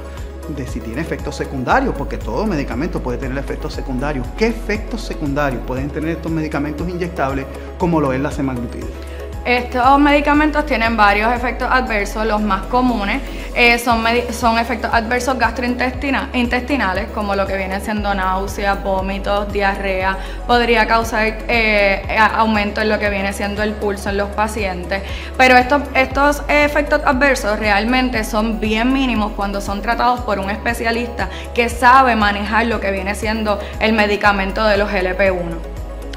de 0.48 0.66
si 0.66 0.80
tiene 0.80 1.00
efectos 1.00 1.36
secundarios, 1.36 1.94
porque 1.96 2.18
todo 2.18 2.46
medicamento 2.46 3.02
puede 3.02 3.18
tener 3.18 3.36
efectos 3.38 3.72
secundarios. 3.72 4.26
¿Qué 4.36 4.46
efectos 4.46 5.02
secundarios 5.02 5.62
pueden 5.66 5.90
tener 5.90 6.10
estos 6.10 6.30
medicamentos 6.30 6.88
inyectables 6.88 7.46
como 7.78 8.00
lo 8.00 8.12
es 8.12 8.20
la 8.20 8.30
semaglutide? 8.30 8.86
Estos 9.44 10.00
medicamentos 10.00 10.66
tienen 10.66 10.96
varios 10.96 11.32
efectos 11.32 11.68
adversos, 11.70 12.26
los 12.26 12.40
más 12.40 12.62
comunes 12.62 13.22
eh, 13.56 13.78
son, 13.78 14.04
son 14.32 14.58
efectos 14.58 14.90
adversos 14.92 15.38
gastrointestinales, 15.38 17.08
como 17.14 17.34
lo 17.34 17.46
que 17.46 17.56
viene 17.56 17.80
siendo 17.80 18.14
náuseas, 18.14 18.82
vómitos, 18.84 19.50
diarrea, 19.50 20.18
podría 20.46 20.86
causar 20.86 21.38
eh, 21.48 22.04
aumento 22.34 22.82
en 22.82 22.90
lo 22.90 22.98
que 22.98 23.08
viene 23.08 23.32
siendo 23.32 23.62
el 23.62 23.72
pulso 23.72 24.10
en 24.10 24.18
los 24.18 24.28
pacientes, 24.28 25.02
pero 25.38 25.56
estos, 25.56 25.82
estos 25.94 26.42
efectos 26.48 27.00
adversos 27.06 27.58
realmente 27.58 28.24
son 28.24 28.60
bien 28.60 28.92
mínimos 28.92 29.32
cuando 29.32 29.62
son 29.62 29.80
tratados 29.80 30.20
por 30.20 30.38
un 30.38 30.50
especialista 30.50 31.30
que 31.54 31.70
sabe 31.70 32.14
manejar 32.14 32.66
lo 32.66 32.78
que 32.78 32.90
viene 32.90 33.14
siendo 33.14 33.58
el 33.80 33.94
medicamento 33.94 34.64
de 34.66 34.76
los 34.76 34.90
GLP-1. 34.90 35.56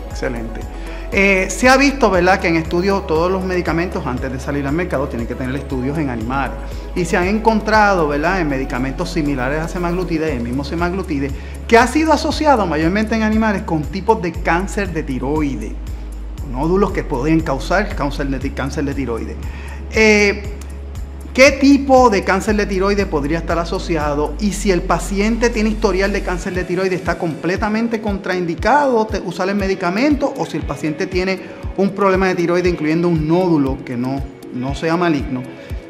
Excelente. 0.09 0.78
Eh, 1.11 1.47
se 1.49 1.67
ha 1.67 1.75
visto, 1.75 2.11
¿verdad?, 2.11 2.39
que 2.39 2.47
en 2.47 2.55
estudios 2.55 3.07
todos 3.07 3.31
los 3.31 3.43
medicamentos 3.43 4.05
antes 4.05 4.31
de 4.31 4.39
salir 4.39 4.67
al 4.67 4.73
mercado 4.73 5.07
tienen 5.07 5.27
que 5.27 5.33
tener 5.33 5.55
estudios 5.55 5.97
en 5.97 6.09
animales. 6.09 6.57
Y 6.95 7.05
se 7.05 7.17
han 7.17 7.27
encontrado, 7.27 8.07
¿verdad?, 8.07 8.41
en 8.41 8.47
medicamentos 8.47 9.11
similares 9.11 9.59
a 9.59 9.67
semaglutide, 9.67 10.35
el 10.35 10.43
mismo 10.43 10.63
semaglutide, 10.63 11.31
que 11.67 11.77
ha 11.77 11.87
sido 11.87 12.13
asociado 12.13 12.67
mayormente 12.67 13.15
en 13.15 13.23
animales 13.23 13.63
con 13.63 13.81
tipos 13.81 14.21
de 14.21 14.33
cáncer 14.33 14.93
de 14.93 15.01
tiroides, 15.01 15.73
nódulos 16.51 16.91
que 16.91 17.03
pueden 17.03 17.39
causar 17.39 17.95
cáncer 17.95 18.27
de, 18.27 18.53
cáncer 18.53 18.83
de 18.85 18.93
tiroides. 18.93 19.35
Eh, 19.91 20.58
¿Qué 21.39 21.53
tipo 21.53 22.09
de 22.09 22.25
cáncer 22.25 22.57
de 22.57 22.65
tiroides 22.65 23.05
podría 23.05 23.37
estar 23.37 23.57
asociado? 23.59 24.35
Y 24.41 24.51
si 24.51 24.71
el 24.71 24.81
paciente 24.81 25.49
tiene 25.49 25.69
historial 25.69 26.11
de 26.11 26.21
cáncer 26.21 26.53
de 26.53 26.65
tiroides, 26.65 26.99
¿está 26.99 27.17
completamente 27.17 28.01
contraindicado 28.01 29.07
usar 29.23 29.47
el 29.47 29.55
medicamento? 29.55 30.33
O 30.35 30.45
si 30.45 30.57
el 30.57 30.63
paciente 30.63 31.07
tiene 31.07 31.39
un 31.77 31.91
problema 31.91 32.27
de 32.27 32.35
tiroides, 32.35 32.69
incluyendo 32.69 33.07
un 33.07 33.25
nódulo 33.25 33.77
que 33.85 33.95
no, 33.95 34.21
no 34.53 34.75
sea 34.75 34.97
maligno, 34.97 35.41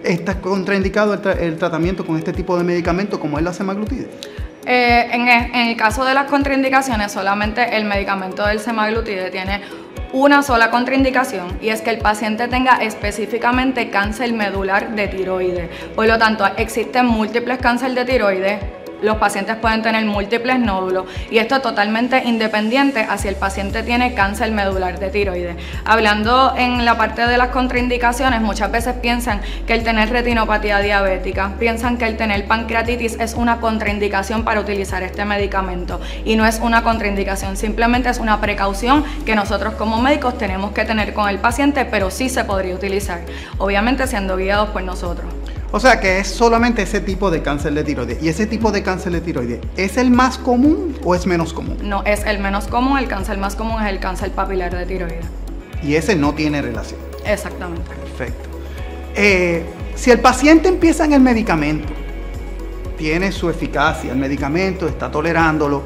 ¿está 0.03 0.39
contraindicado 0.39 1.15
el, 1.15 1.57
tratamiento 1.57 2.05
con 2.05 2.15
este 2.15 2.31
tipo 2.31 2.55
de 2.55 2.63
medicamento 2.63 3.19
como 3.19 3.39
es 3.39 3.43
la 3.43 3.51
semaglutide? 3.51 4.07
Eh, 4.67 5.09
en, 5.11 5.27
en, 5.27 5.67
el 5.69 5.75
caso 5.75 6.05
de 6.05 6.13
las 6.13 6.29
contraindicaciones, 6.29 7.11
solamente 7.11 7.75
el 7.75 7.85
medicamento 7.85 8.45
del 8.45 8.59
semaglutide 8.59 9.31
tiene 9.31 9.61
una 10.13 10.41
sola 10.43 10.71
contraindicación 10.71 11.59
y 11.61 11.69
es 11.69 11.81
que 11.81 11.91
el 11.91 11.99
paciente 11.99 12.47
tenga 12.47 12.77
específicamente 12.77 13.89
cáncer 13.89 14.33
medular 14.33 14.95
de 14.95 15.07
tiroides. 15.07 15.69
Por 15.95 16.07
lo 16.07 16.17
tanto, 16.17 16.45
existen 16.57 17.05
múltiples 17.05 17.59
cánceres 17.59 17.95
de 17.95 18.05
tiroides 18.05 18.78
los 19.01 19.17
pacientes 19.17 19.55
pueden 19.57 19.81
tener 19.81 20.05
múltiples 20.05 20.59
nódulos 20.59 21.05
y 21.31 21.37
esto 21.37 21.55
es 21.55 21.61
totalmente 21.61 22.23
independiente 22.25 23.01
a 23.01 23.17
si 23.17 23.27
el 23.27 23.35
paciente 23.35 23.83
tiene 23.83 24.13
cáncer 24.13 24.51
medular 24.51 24.99
de 24.99 25.09
tiroides. 25.09 25.55
Hablando 25.85 26.53
en 26.57 26.85
la 26.85 26.97
parte 26.97 27.25
de 27.27 27.37
las 27.37 27.49
contraindicaciones, 27.49 28.41
muchas 28.41 28.71
veces 28.71 28.95
piensan 29.01 29.41
que 29.65 29.73
el 29.73 29.83
tener 29.83 30.09
retinopatía 30.09 30.79
diabética, 30.79 31.53
piensan 31.59 31.97
que 31.97 32.05
el 32.05 32.17
tener 32.17 32.45
pancreatitis 32.45 33.19
es 33.19 33.33
una 33.33 33.59
contraindicación 33.59 34.43
para 34.43 34.59
utilizar 34.59 35.03
este 35.03 35.25
medicamento 35.25 35.99
y 36.25 36.35
no 36.35 36.45
es 36.45 36.59
una 36.59 36.83
contraindicación, 36.83 37.57
simplemente 37.57 38.09
es 38.09 38.19
una 38.19 38.41
precaución 38.41 39.03
que 39.25 39.35
nosotros 39.35 39.75
como 39.75 40.01
médicos 40.01 40.37
tenemos 40.37 40.71
que 40.71 40.85
tener 40.85 41.13
con 41.13 41.29
el 41.29 41.39
paciente, 41.39 41.85
pero 41.85 42.11
sí 42.11 42.29
se 42.29 42.43
podría 42.43 42.75
utilizar, 42.75 43.21
obviamente 43.57 44.07
siendo 44.07 44.37
guiados 44.37 44.69
por 44.69 44.83
nosotros. 44.83 45.38
O 45.71 45.79
sea 45.79 45.99
que 45.99 46.19
es 46.19 46.27
solamente 46.27 46.81
ese 46.81 46.99
tipo 46.99 47.29
de 47.29 47.43
cáncer 47.43 47.73
de 47.73 47.83
tiroides. 47.83 48.23
¿Y 48.23 48.29
ese 48.29 48.47
tipo 48.47 48.71
de 48.71 48.81
cáncer 48.81 49.11
de 49.11 49.21
tiroides 49.21 49.59
es 49.77 49.97
el 49.97 50.09
más 50.09 50.37
común 50.39 50.97
o 51.03 51.13
es 51.13 51.27
menos 51.27 51.53
común? 51.53 51.77
No, 51.83 52.03
es 52.05 52.25
el 52.25 52.39
menos 52.39 52.67
común. 52.67 52.97
El 52.97 53.07
cáncer 53.07 53.37
más 53.37 53.55
común 53.55 53.81
es 53.83 53.89
el 53.89 53.99
cáncer 53.99 54.31
papilar 54.31 54.75
de 54.75 54.85
tiroides. 54.85 55.25
Y 55.83 55.95
ese 55.95 56.15
no 56.15 56.33
tiene 56.33 56.61
relación. 56.61 56.99
Exactamente. 57.23 57.83
Perfecto. 57.89 58.49
Eh, 59.15 59.63
si 59.95 60.09
el 60.09 60.19
paciente 60.19 60.69
empieza 60.69 61.05
en 61.05 61.13
el 61.13 61.21
medicamento, 61.21 61.93
tiene 62.97 63.31
su 63.31 63.49
eficacia, 63.49 64.11
el 64.11 64.17
medicamento 64.17 64.87
está 64.87 65.11
tolerándolo 65.11 65.83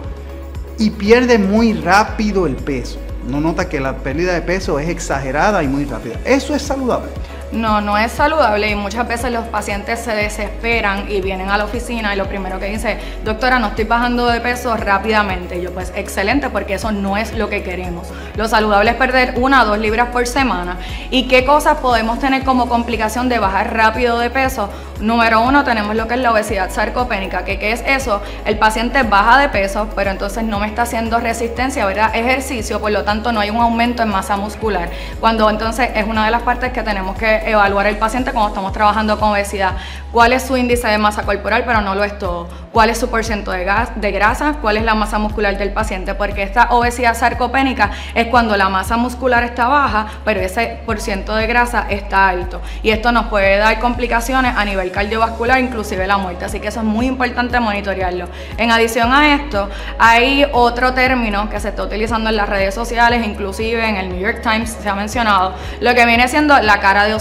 y 0.79 0.91
pierde 0.91 1.37
muy 1.37 1.73
rápido 1.73 2.47
el 2.47 2.55
peso. 2.55 2.99
No 3.27 3.39
nota 3.39 3.69
que 3.69 3.79
la 3.79 3.97
pérdida 3.97 4.33
de 4.33 4.41
peso 4.41 4.79
es 4.79 4.89
exagerada 4.89 5.61
y 5.61 5.67
muy 5.67 5.85
rápida. 5.85 6.19
¿Eso 6.25 6.55
es 6.55 6.61
saludable? 6.61 7.09
No, 7.53 7.81
no 7.81 8.00
es 8.00 8.12
saludable 8.12 8.72
y 8.72 8.75
muchas 8.75 9.07
veces 9.07 9.31
los 9.31 9.45
pacientes 9.45 10.00
se 10.00 10.15
desesperan 10.15 11.05
y 11.07 11.22
vienen 11.22 11.51
a 11.51 11.57
la 11.57 11.65
oficina 11.65 12.12
y 12.13 12.17
lo 12.17 12.25
primero 12.27 12.60
que 12.60 12.65
dice, 12.65 12.98
doctora, 13.24 13.60
no 13.60 13.67
estoy 13.67 13.86
bajando 13.86 14.25
de 14.25 14.41
peso 14.41 14.75
rápidamente. 14.75 15.60
Y 15.60 15.62
yo, 15.62 15.72
pues 15.72 15.93
excelente, 15.95 16.50
porque 16.50 16.74
eso 16.74 16.91
no 16.91 17.15
es 17.15 17.38
lo 17.38 17.50
que 17.50 17.62
queremos. 17.62 18.07
Lo 18.36 18.48
saludable 18.48 18.89
es 18.89 18.98
perder 18.98 19.36
una 19.38 19.62
o 19.62 19.65
dos 19.67 19.77
libras 19.77 20.07
por 20.07 20.25
semana. 20.25 20.77
¿Y 21.12 21.27
qué 21.27 21.45
cosas 21.45 21.77
podemos 21.77 22.17
tener 22.17 22.43
como 22.43 22.67
complicación 22.67 23.29
de 23.29 23.38
bajar 23.38 23.75
rápido 23.75 24.17
de 24.17 24.31
peso? 24.31 24.69
Número 25.00 25.41
uno, 25.41 25.63
tenemos 25.63 25.95
lo 25.95 26.07
que 26.07 26.15
es 26.15 26.22
la 26.22 26.31
obesidad 26.31 26.72
sarcopénica. 26.72 27.43
¿Qué, 27.43 27.60
¿Qué 27.60 27.72
es 27.72 27.83
eso? 27.86 28.22
El 28.45 28.57
paciente 28.57 29.03
baja 29.03 29.38
de 29.38 29.50
peso, 29.50 29.89
pero 29.95 30.10
entonces 30.10 30.43
no 30.43 30.60
me 30.60 30.67
está 30.67 30.83
haciendo 30.83 31.19
resistencia, 31.19 31.86
¿verdad? 31.86 32.15
Ejercicio, 32.15 32.79
por 32.79 32.91
lo 32.91 33.03
tanto 33.03 33.31
no 33.31 33.41
hay 33.41 33.51
un 33.51 33.57
aumento 33.57 34.01
en 34.01 34.10
masa 34.10 34.38
muscular. 34.38 34.89
Cuando 35.19 35.50
entonces 35.50 35.89
es 35.93 36.07
una 36.07 36.25
de 36.25 36.31
las 36.31 36.41
partes 36.41 36.72
que 36.72 36.81
tenemos 36.81 37.17
que 37.17 37.42
evaluar 37.45 37.88
el 37.88 37.97
paciente 37.97 38.31
cuando 38.31 38.50
estamos 38.50 38.71
trabajando 38.71 39.19
con 39.19 39.29
obesidad. 39.29 39.73
¿Cuál 40.12 40.33
es 40.33 40.43
su 40.43 40.55
índice 40.57 40.88
de 40.88 40.97
masa 40.97 41.23
corporal? 41.23 41.63
Pero 41.65 41.81
no 41.81 41.95
lo 41.95 42.03
es 42.03 42.17
todo. 42.19 42.47
¿Cuál 42.71 42.89
es 42.89 43.00
su 43.00 43.09
porcentaje 43.09 43.65
de 43.95 44.12
grasa? 44.12 44.53
¿Cuál 44.62 44.77
es 44.77 44.83
la 44.83 44.95
masa 44.95 45.19
muscular 45.19 45.57
del 45.57 45.71
paciente? 45.71 46.15
Porque 46.15 46.41
esta 46.41 46.71
obesidad 46.71 47.15
sarcopénica 47.15 47.91
es 48.15 48.27
cuando 48.27 48.57
la 48.57 48.67
masa 48.69 48.97
muscular 48.97 49.43
está 49.43 49.67
baja, 49.67 50.07
pero 50.25 50.39
ese 50.39 50.79
porcentaje 50.85 51.41
de 51.41 51.47
grasa 51.47 51.85
está 51.89 52.27
alto. 52.27 52.62
Y 52.81 52.89
esto 52.89 53.12
nos 53.12 53.27
puede 53.27 53.57
dar 53.57 53.79
complicaciones 53.79 54.55
a 54.55 54.65
nivel 54.65 54.91
cardiovascular, 54.91 55.59
inclusive 55.59 56.07
la 56.07 56.17
muerte. 56.17 56.45
Así 56.45 56.59
que 56.59 56.69
eso 56.69 56.79
es 56.79 56.85
muy 56.85 57.05
importante 57.05 57.59
monitorearlo. 57.59 58.27
En 58.57 58.71
adición 58.71 59.13
a 59.13 59.35
esto, 59.35 59.69
hay 60.00 60.45
otro 60.51 60.93
término 60.93 61.50
que 61.50 61.59
se 61.59 61.69
está 61.69 61.83
utilizando 61.83 62.29
en 62.29 62.38
las 62.38 62.50
redes 62.50 62.73
sociales, 62.73 63.25
inclusive 63.25 63.88
en 63.88 63.97
el 63.97 64.09
New 64.09 64.19
York 64.19 64.41
Times 64.41 64.77
se 64.81 64.89
ha 64.89 64.95
mencionado, 64.95 65.53
lo 65.79 65.93
que 65.93 66.05
viene 66.05 66.27
siendo 66.27 66.59
la 66.59 66.79
cara 66.79 67.05
de 67.05 67.13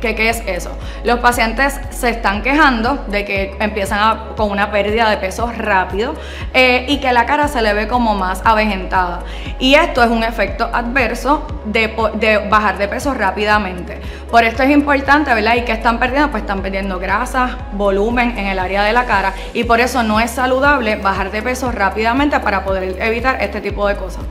¿Qué, 0.00 0.30
es 0.30 0.42
eso? 0.46 0.70
Los 1.04 1.18
pacientes 1.18 1.78
se 1.90 2.10
están 2.10 2.42
quejando 2.42 3.04
de 3.08 3.24
que 3.24 3.56
empiezan 3.60 4.34
con 4.36 4.50
una 4.50 4.70
pérdida 4.70 5.10
de 5.10 5.18
peso 5.18 5.52
rápido 5.56 6.14
eh, 6.54 6.86
y 6.88 6.98
que 6.98 7.12
la 7.12 7.26
cara 7.26 7.48
se 7.48 7.60
le 7.60 7.74
ve 7.74 7.86
como 7.86 8.14
más 8.14 8.40
avejentada. 8.44 9.20
Y 9.58 9.74
esto 9.74 10.02
es 10.02 10.10
un 10.10 10.22
efecto 10.24 10.70
adverso 10.72 11.46
de, 11.66 11.94
de 12.14 12.38
bajar 12.48 12.78
de 12.78 12.88
peso 12.88 13.12
rápidamente. 13.12 14.00
Por 14.30 14.44
esto 14.44 14.62
es 14.62 14.70
importante, 14.70 15.32
¿verdad? 15.34 15.56
¿Y 15.56 15.62
que 15.62 15.72
están 15.72 15.98
perdiendo? 15.98 16.30
Pues 16.30 16.42
están 16.42 16.62
perdiendo 16.62 16.98
grasa, 16.98 17.58
volumen 17.72 18.38
en 18.38 18.46
el 18.46 18.58
área 18.58 18.82
de 18.82 18.92
la 18.92 19.04
cara 19.04 19.34
y 19.52 19.64
por 19.64 19.80
eso 19.80 20.02
no 20.02 20.18
es 20.18 20.30
saludable 20.30 20.96
bajar 20.96 21.30
de 21.30 21.42
peso 21.42 21.70
rápidamente 21.72 22.40
para 22.40 22.64
poder 22.64 22.96
evitar 23.00 23.42
este 23.42 23.60
tipo 23.60 23.86
de 23.86 23.96
cosas. 23.96 24.22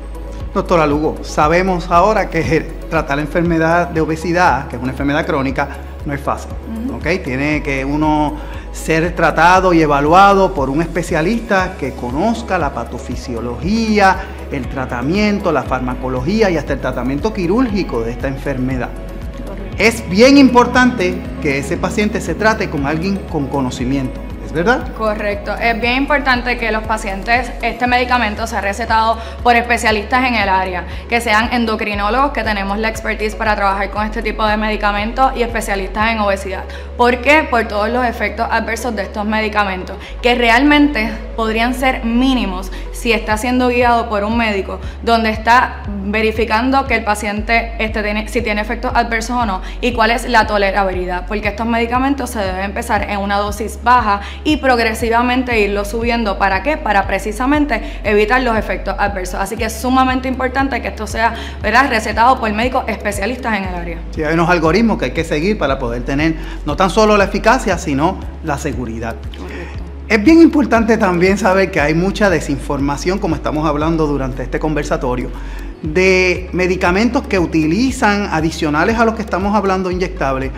Doctora 0.55 0.88
Lugo, 0.88 1.17
sabemos 1.21 1.91
ahora 1.91 2.29
que 2.29 2.65
tratar 2.89 3.17
la 3.17 3.24
enfermedad 3.24 3.89
de 3.89 4.00
obesidad, 4.00 4.69
que 4.69 4.77
es 4.77 4.81
una 4.81 4.93
enfermedad 4.93 5.25
crónica, 5.25 5.67
no 6.05 6.13
es 6.13 6.21
fácil. 6.21 6.50
Tiene 7.03 7.62
que 7.62 7.83
uno 7.83 8.38
ser 8.71 9.13
tratado 9.17 9.74
y 9.74 9.81
evaluado 9.81 10.53
por 10.53 10.69
un 10.69 10.81
especialista 10.81 11.75
que 11.77 11.91
conozca 11.91 12.57
la 12.57 12.74
patofisiología, 12.74 14.15
el 14.50 14.69
tratamiento, 14.69 15.51
la 15.51 15.63
farmacología 15.63 16.50
y 16.50 16.55
hasta 16.55 16.71
el 16.71 16.79
tratamiento 16.79 17.33
quirúrgico 17.33 18.01
de 18.01 18.12
esta 18.12 18.29
enfermedad. 18.29 18.91
Es 19.77 20.09
bien 20.09 20.38
importante 20.38 21.21
que 21.41 21.57
ese 21.57 21.75
paciente 21.75 22.21
se 22.21 22.33
trate 22.33 22.69
con 22.69 22.85
alguien 22.85 23.17
con 23.29 23.47
conocimiento. 23.47 24.21
¿Verdad? 24.55 24.88
Correcto. 24.93 25.53
Es 25.53 25.79
bien 25.81 25.97
importante 25.97 26.57
que 26.57 26.71
los 26.71 26.83
pacientes, 26.83 27.51
este 27.62 27.88
medicamento 27.88 28.47
sea 28.47 28.62
recetado 28.62 29.19
por 29.43 29.57
especialistas 29.57 30.24
en 30.25 30.35
el 30.35 30.47
área, 30.47 30.85
que 31.09 31.19
sean 31.19 31.50
endocrinólogos, 31.51 32.31
que 32.31 32.41
tenemos 32.41 32.79
la 32.79 32.88
expertise 32.88 33.35
para 33.35 33.57
trabajar 33.57 33.89
con 33.89 34.05
este 34.05 34.21
tipo 34.21 34.47
de 34.47 34.55
medicamentos 34.55 35.33
y 35.35 35.43
especialistas 35.43 36.09
en 36.09 36.19
obesidad. 36.19 36.63
¿Por 36.95 37.19
qué? 37.19 37.43
Por 37.43 37.67
todos 37.67 37.89
los 37.89 38.05
efectos 38.05 38.47
adversos 38.50 38.95
de 38.95 39.01
estos 39.01 39.25
medicamentos, 39.25 39.97
que 40.21 40.35
realmente 40.35 41.12
podrían 41.36 41.74
ser 41.74 42.06
mínimos 42.06 42.72
si 42.92 43.12
está 43.12 43.38
siendo 43.38 43.68
guiado 43.68 44.10
por 44.10 44.24
un 44.24 44.38
médico, 44.38 44.80
donde 45.04 45.30
está 45.30 45.84
verificando 46.06 46.86
que 46.86 46.96
el 46.96 47.04
paciente 47.04 47.74
este 47.80 48.06
si 48.27 48.42
tiene 48.42 48.62
efectos 48.62 48.92
adversos 48.94 49.36
o 49.36 49.46
no 49.46 49.62
y 49.82 49.94
cuál 49.94 50.12
es 50.12 50.30
la 50.30 50.48
tolerabilidad, 50.48 51.25
porque 51.27 51.50
estos 51.50 51.65
medicamentos 51.65 52.30
se 52.30 52.39
deben 52.39 52.65
empezar 52.65 53.10
en 53.10 53.20
una 53.20 53.38
dosis 53.38 53.80
baja 53.84 54.22
y 54.44 54.58
progresivamente 54.58 55.60
irlo 55.60 55.86
subiendo. 55.86 56.38
¿Para 56.38 56.63
qué? 56.63 56.77
Para 56.77 57.08
precisamente 57.08 58.00
evitar 58.04 58.42
los 58.42 58.58
efectos 58.58 58.96
adversos. 58.98 59.39
Así 59.39 59.58
que 59.58 59.65
es 59.65 59.74
sumamente 59.74 60.27
importante 60.27 60.82
que 60.82 60.89
esto 60.89 61.08
sea 61.08 61.34
¿verdad? 61.62 61.89
recetado 61.89 62.39
por 62.39 62.51
médicos 62.54 62.86
especialistas 62.88 63.58
en 63.58 63.63
el 63.65 63.75
área. 63.75 63.98
Sí, 64.12 64.24
hay 64.24 64.34
unos 64.34 64.50
algoritmos 64.50 64.98
que 64.98 65.06
hay 65.06 65.12
que 65.12 65.24
seguir 65.24 65.58
para 65.58 65.80
poder 65.80 66.04
tener 66.04 66.36
no 66.65 66.75
tan 66.75 66.89
solo 66.89 67.18
la 67.18 67.25
eficacia, 67.25 67.77
sino 67.77 68.20
la 68.44 68.58
seguridad. 68.58 69.15
Es 70.07 70.24
bien 70.24 70.39
importante 70.39 71.00
también 71.00 71.35
saber 71.35 71.71
que 71.71 71.81
hay 71.81 71.95
mucha 71.95 72.29
desinformación, 72.29 73.17
como 73.17 73.33
estamos 73.33 73.67
hablando 73.67 74.05
durante 74.05 74.43
este 74.43 74.59
conversatorio, 74.59 75.31
de 75.81 76.47
medicamentos 76.53 77.24
que 77.25 77.39
utilizan 77.39 78.27
adicionales 78.31 79.00
a 79.00 79.05
los 79.05 79.15
que 79.15 79.24
estamos 79.24 79.55
hablando 79.55 79.89
inyectables 79.89 80.51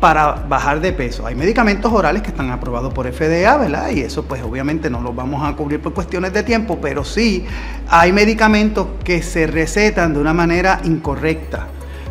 para 0.00 0.32
bajar 0.32 0.80
de 0.80 0.92
peso. 0.92 1.24
Hay 1.28 1.36
medicamentos 1.36 1.92
orales 1.92 2.22
que 2.22 2.30
están 2.30 2.50
aprobados 2.50 2.92
por 2.92 3.06
FDA, 3.06 3.56
¿verdad? 3.56 3.90
Y 3.90 4.00
eso 4.00 4.24
pues 4.24 4.42
obviamente 4.42 4.90
no 4.90 5.00
los 5.00 5.14
vamos 5.14 5.48
a 5.48 5.54
cubrir 5.54 5.80
por 5.80 5.94
cuestiones 5.94 6.32
de 6.32 6.42
tiempo, 6.42 6.80
pero 6.82 7.04
sí 7.04 7.46
hay 7.88 8.12
medicamentos 8.12 8.88
que 9.04 9.22
se 9.22 9.46
recetan 9.46 10.12
de 10.12 10.18
una 10.18 10.34
manera 10.34 10.80
incorrecta, 10.82 11.68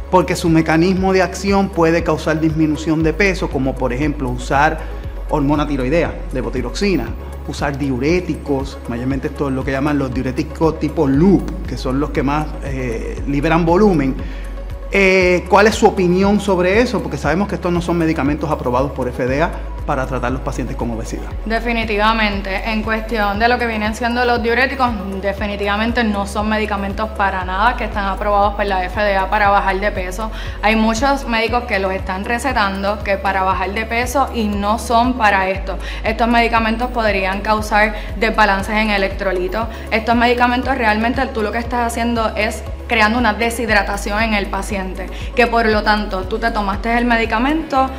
porque 0.10 0.38
su 0.38 0.48
mecanismo 0.48 1.12
de 1.12 1.22
acción 1.22 1.68
puede 1.68 2.02
causar 2.04 2.40
disminución 2.40 3.04
de 3.04 3.12
peso, 3.12 3.50
como 3.50 3.76
por 3.76 3.92
ejemplo 3.92 4.30
usar 4.30 4.80
hormona 5.30 5.68
tiroidea, 5.68 6.14
levotiroxina, 6.34 7.06
usar 7.48 7.78
diuréticos, 7.78 8.78
mayormente 8.90 9.28
esto 9.28 9.50
es 9.50 9.54
lo 9.54 9.64
que 9.64 9.72
llaman 9.72 9.98
los 9.98 10.14
diuréticos 10.14 10.80
tipo 10.80 11.08
loop, 11.08 11.66
que 11.68 11.78
son 11.78 12.00
los 12.00 12.10
que 12.12 12.24
más 12.24 12.48
eh, 12.64 13.22
liberan 13.28 13.66
volumen 13.66 14.16
eh, 14.92 15.44
¿Cuál 15.50 15.68
es 15.68 15.76
su 15.76 15.86
opinión 15.86 16.40
sobre 16.40 16.80
eso? 16.80 17.02
Porque 17.02 17.18
sabemos 17.18 17.50
que 17.50 17.56
estos 17.56 17.72
no 17.74 17.82
son 17.82 17.98
medicamentos 17.98 18.50
aprobados 18.50 18.92
por 18.92 19.12
FDA 19.12 19.52
para 19.88 20.06
tratar 20.06 20.34
los 20.34 20.42
pacientes 20.42 20.76
con 20.76 20.92
obesidad. 20.92 21.24
Definitivamente, 21.46 22.70
en 22.70 22.84
cuestión 22.84 23.40
de 23.40 23.48
lo 23.48 23.58
que 23.58 23.66
vienen 23.66 23.96
siendo 23.96 24.26
los 24.26 24.44
diuréticos, 24.44 24.90
definitivamente 25.22 26.04
no 26.04 26.28
son 26.28 26.50
medicamentos 26.50 27.10
para 27.12 27.46
nada 27.46 27.78
que 27.78 27.86
están 27.86 28.06
aprobados 28.06 28.54
por 28.56 28.66
la 28.66 28.88
FDA 28.88 29.30
para 29.30 29.50
bajar 29.50 29.80
de 29.80 29.92
peso. 29.92 30.30
Hay 30.62 30.76
muchos 30.76 31.26
médicos 31.28 31.64
que 31.64 31.80
los 31.80 31.94
están 31.94 32.26
recetando 32.26 33.02
que 33.04 33.18
para 33.18 33.44
bajar 33.44 33.72
de 33.72 33.86
peso 33.86 34.30
y 34.36 34.50
no 34.50 34.78
son 34.78 35.14
para 35.14 35.50
esto. 35.50 35.80
Estos 36.04 36.28
medicamentos 36.28 36.92
podrían 36.92 37.40
causar 37.40 37.96
desbalances 38.20 38.76
en 38.76 38.90
electrolitos. 38.90 39.68
Estos 39.90 40.16
medicamentos 40.16 40.78
realmente 40.78 41.26
tú 41.28 41.42
lo 41.42 41.54
que 41.54 41.60
estás 41.60 41.88
haciendo 41.88 42.36
es 42.36 42.62
creando 42.88 43.20
una 43.20 43.34
deshidratación 43.34 44.22
en 44.22 44.34
el 44.34 44.48
paciente, 44.48 45.08
que 45.36 45.48
por 45.48 45.66
lo 45.68 45.84
tanto 45.84 46.24
tú 46.24 46.40
te 46.40 46.52
tomaste 46.52 46.98
el 46.98 47.06
medicamento, 47.06 47.90